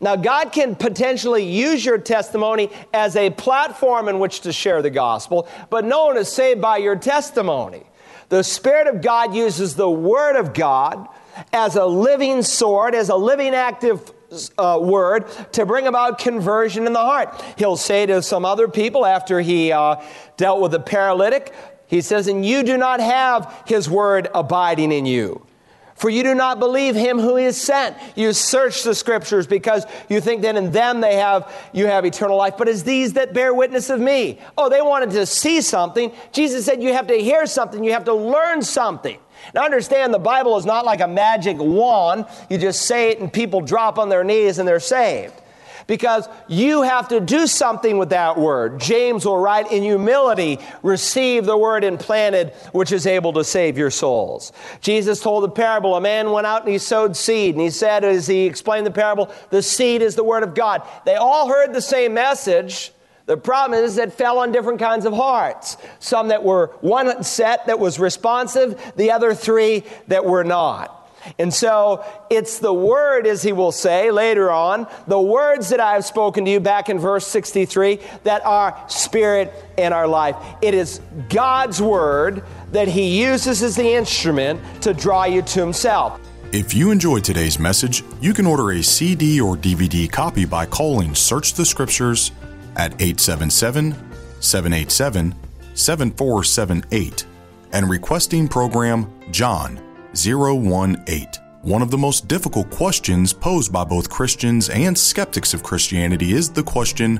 Now, 0.00 0.16
God 0.16 0.50
can 0.50 0.74
potentially 0.74 1.44
use 1.44 1.84
your 1.84 1.98
testimony 1.98 2.70
as 2.92 3.14
a 3.14 3.30
platform 3.30 4.08
in 4.08 4.18
which 4.18 4.40
to 4.40 4.52
share 4.52 4.82
the 4.82 4.90
gospel, 4.90 5.46
but 5.70 5.84
no 5.84 6.06
one 6.06 6.16
is 6.16 6.28
saved 6.28 6.60
by 6.60 6.78
your 6.78 6.96
testimony. 6.96 7.84
The 8.28 8.42
Spirit 8.42 8.88
of 8.88 9.00
God 9.00 9.32
uses 9.32 9.76
the 9.76 9.88
Word 9.88 10.34
of 10.36 10.54
God 10.54 11.06
as 11.52 11.76
a 11.76 11.86
living 11.86 12.42
sword, 12.42 12.96
as 12.96 13.10
a 13.10 13.16
living 13.16 13.54
active 13.54 14.12
uh, 14.58 14.78
word 14.80 15.28
to 15.52 15.66
bring 15.66 15.86
about 15.86 16.18
conversion 16.18 16.86
in 16.86 16.92
the 16.92 16.98
heart. 16.98 17.42
He'll 17.58 17.76
say 17.76 18.06
to 18.06 18.22
some 18.22 18.44
other 18.44 18.68
people 18.68 19.04
after 19.04 19.40
he 19.40 19.72
uh, 19.72 19.96
dealt 20.36 20.60
with 20.60 20.72
the 20.72 20.80
paralytic, 20.80 21.52
he 21.92 22.00
says, 22.00 22.26
And 22.26 22.42
you 22.44 22.62
do 22.62 22.78
not 22.78 23.00
have 23.00 23.64
his 23.66 23.88
word 23.88 24.26
abiding 24.34 24.92
in 24.92 25.04
you. 25.04 25.46
For 25.94 26.08
you 26.08 26.22
do 26.22 26.34
not 26.34 26.58
believe 26.58 26.94
him 26.94 27.18
who 27.18 27.36
is 27.36 27.60
sent. 27.60 27.98
You 28.16 28.32
search 28.32 28.82
the 28.82 28.94
scriptures 28.94 29.46
because 29.46 29.84
you 30.08 30.22
think 30.22 30.40
that 30.40 30.56
in 30.56 30.72
them 30.72 31.02
they 31.02 31.16
have 31.16 31.52
you 31.74 31.86
have 31.86 32.06
eternal 32.06 32.38
life. 32.38 32.54
But 32.56 32.68
it's 32.68 32.82
these 32.82 33.12
that 33.12 33.34
bear 33.34 33.52
witness 33.52 33.90
of 33.90 34.00
me. 34.00 34.40
Oh, 34.56 34.70
they 34.70 34.80
wanted 34.80 35.10
to 35.10 35.26
see 35.26 35.60
something. 35.60 36.12
Jesus 36.32 36.64
said 36.64 36.82
you 36.82 36.94
have 36.94 37.08
to 37.08 37.14
hear 37.14 37.44
something, 37.44 37.84
you 37.84 37.92
have 37.92 38.06
to 38.06 38.14
learn 38.14 38.62
something. 38.62 39.18
Now 39.54 39.66
understand 39.66 40.14
the 40.14 40.18
Bible 40.18 40.56
is 40.56 40.64
not 40.64 40.86
like 40.86 41.02
a 41.02 41.08
magic 41.08 41.58
wand. 41.58 42.24
You 42.48 42.56
just 42.56 42.86
say 42.86 43.10
it 43.10 43.20
and 43.20 43.30
people 43.30 43.60
drop 43.60 43.98
on 43.98 44.08
their 44.08 44.24
knees 44.24 44.58
and 44.58 44.66
they're 44.66 44.80
saved 44.80 45.41
because 45.86 46.28
you 46.48 46.82
have 46.82 47.08
to 47.08 47.20
do 47.20 47.46
something 47.46 47.98
with 47.98 48.10
that 48.10 48.38
word. 48.38 48.80
James 48.80 49.24
will 49.24 49.38
write, 49.38 49.70
in 49.70 49.82
humility, 49.82 50.58
receive 50.82 51.44
the 51.44 51.56
word 51.56 51.84
implanted, 51.84 52.50
which 52.72 52.92
is 52.92 53.06
able 53.06 53.32
to 53.32 53.44
save 53.44 53.76
your 53.76 53.90
souls. 53.90 54.52
Jesus 54.80 55.20
told 55.20 55.44
the 55.44 55.48
parable 55.48 55.96
a 55.96 56.00
man 56.00 56.30
went 56.30 56.46
out 56.46 56.62
and 56.62 56.70
he 56.70 56.78
sowed 56.78 57.16
seed, 57.16 57.54
and 57.54 57.62
he 57.62 57.70
said, 57.70 58.04
as 58.04 58.26
he 58.26 58.46
explained 58.46 58.86
the 58.86 58.90
parable, 58.90 59.32
the 59.50 59.62
seed 59.62 60.02
is 60.02 60.14
the 60.14 60.24
word 60.24 60.42
of 60.42 60.54
God. 60.54 60.86
They 61.04 61.16
all 61.16 61.48
heard 61.48 61.72
the 61.72 61.82
same 61.82 62.14
message. 62.14 62.92
The 63.26 63.36
problem 63.36 63.82
is 63.82 63.96
that 63.96 64.12
fell 64.12 64.38
on 64.38 64.50
different 64.50 64.80
kinds 64.80 65.06
of 65.06 65.12
hearts. 65.12 65.76
Some 66.00 66.28
that 66.28 66.42
were 66.42 66.68
one 66.80 67.22
set 67.22 67.66
that 67.66 67.78
was 67.78 68.00
responsive, 68.00 68.92
the 68.96 69.12
other 69.12 69.32
three 69.32 69.84
that 70.08 70.24
were 70.24 70.44
not. 70.44 71.01
And 71.38 71.52
so 71.52 72.04
it's 72.30 72.58
the 72.58 72.72
word, 72.72 73.26
as 73.26 73.42
he 73.42 73.52
will 73.52 73.72
say 73.72 74.10
later 74.10 74.50
on, 74.50 74.86
the 75.06 75.20
words 75.20 75.68
that 75.70 75.80
I 75.80 75.94
have 75.94 76.04
spoken 76.04 76.44
to 76.44 76.50
you 76.50 76.60
back 76.60 76.88
in 76.88 76.98
verse 76.98 77.26
63 77.26 78.00
that 78.24 78.44
are 78.44 78.82
spirit 78.88 79.52
and 79.78 79.94
our 79.94 80.06
life. 80.06 80.36
It 80.62 80.74
is 80.74 81.00
God's 81.28 81.80
word 81.80 82.44
that 82.72 82.88
he 82.88 83.22
uses 83.22 83.62
as 83.62 83.76
the 83.76 83.92
instrument 83.94 84.60
to 84.82 84.94
draw 84.94 85.24
you 85.24 85.42
to 85.42 85.60
himself. 85.60 86.20
If 86.52 86.74
you 86.74 86.90
enjoyed 86.90 87.24
today's 87.24 87.58
message, 87.58 88.04
you 88.20 88.34
can 88.34 88.46
order 88.46 88.72
a 88.72 88.82
CD 88.82 89.40
or 89.40 89.56
DVD 89.56 90.10
copy 90.10 90.44
by 90.44 90.66
calling 90.66 91.14
Search 91.14 91.54
the 91.54 91.64
Scriptures 91.64 92.30
at 92.76 92.92
877 93.00 93.94
787 94.40 95.34
7478 95.74 97.26
and 97.72 97.88
requesting 97.88 98.48
program 98.48 99.10
John 99.30 99.80
018. 100.14 101.28
One 101.62 101.80
of 101.80 101.90
the 101.90 101.98
most 101.98 102.26
difficult 102.28 102.70
questions 102.70 103.32
posed 103.32 103.72
by 103.72 103.84
both 103.84 104.10
Christians 104.10 104.68
and 104.68 104.98
skeptics 104.98 105.54
of 105.54 105.62
Christianity 105.62 106.32
is 106.32 106.50
the 106.50 106.62
question 106.62 107.18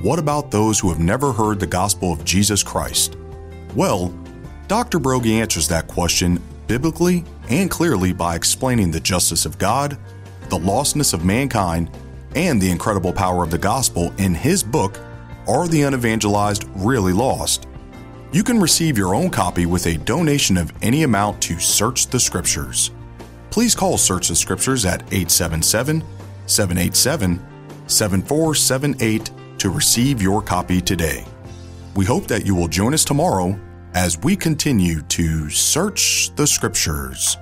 what 0.00 0.18
about 0.18 0.50
those 0.50 0.78
who 0.78 0.90
have 0.90 0.98
never 0.98 1.32
heard 1.32 1.58
the 1.58 1.66
gospel 1.66 2.12
of 2.12 2.24
Jesus 2.24 2.62
Christ? 2.62 3.16
Well, 3.74 4.12
Dr. 4.68 4.98
Broggi 4.98 5.40
answers 5.40 5.68
that 5.68 5.86
question 5.86 6.42
biblically 6.66 7.24
and 7.48 7.70
clearly 7.70 8.12
by 8.12 8.34
explaining 8.34 8.90
the 8.90 9.00
justice 9.00 9.46
of 9.46 9.56
God, 9.56 9.96
the 10.48 10.58
lostness 10.58 11.14
of 11.14 11.24
mankind, 11.24 11.90
and 12.34 12.60
the 12.60 12.70
incredible 12.70 13.12
power 13.12 13.44
of 13.44 13.50
the 13.50 13.58
gospel 13.58 14.12
in 14.18 14.34
his 14.34 14.62
book, 14.62 14.98
Are 15.46 15.68
the 15.68 15.82
Unevangelized 15.82 16.68
Really 16.74 17.12
Lost? 17.12 17.66
You 18.34 18.42
can 18.42 18.58
receive 18.58 18.98
your 18.98 19.14
own 19.14 19.30
copy 19.30 19.64
with 19.64 19.86
a 19.86 19.96
donation 19.96 20.56
of 20.56 20.72
any 20.82 21.04
amount 21.04 21.40
to 21.42 21.60
Search 21.60 22.08
the 22.08 22.18
Scriptures. 22.18 22.90
Please 23.50 23.76
call 23.76 23.96
Search 23.96 24.26
the 24.26 24.34
Scriptures 24.34 24.84
at 24.84 25.02
877 25.12 26.02
787 26.46 27.40
7478 27.86 29.30
to 29.58 29.70
receive 29.70 30.20
your 30.20 30.42
copy 30.42 30.80
today. 30.80 31.24
We 31.94 32.06
hope 32.06 32.26
that 32.26 32.44
you 32.44 32.56
will 32.56 32.66
join 32.66 32.92
us 32.92 33.04
tomorrow 33.04 33.56
as 33.94 34.18
we 34.18 34.34
continue 34.34 35.02
to 35.02 35.48
search 35.48 36.34
the 36.34 36.48
Scriptures. 36.48 37.36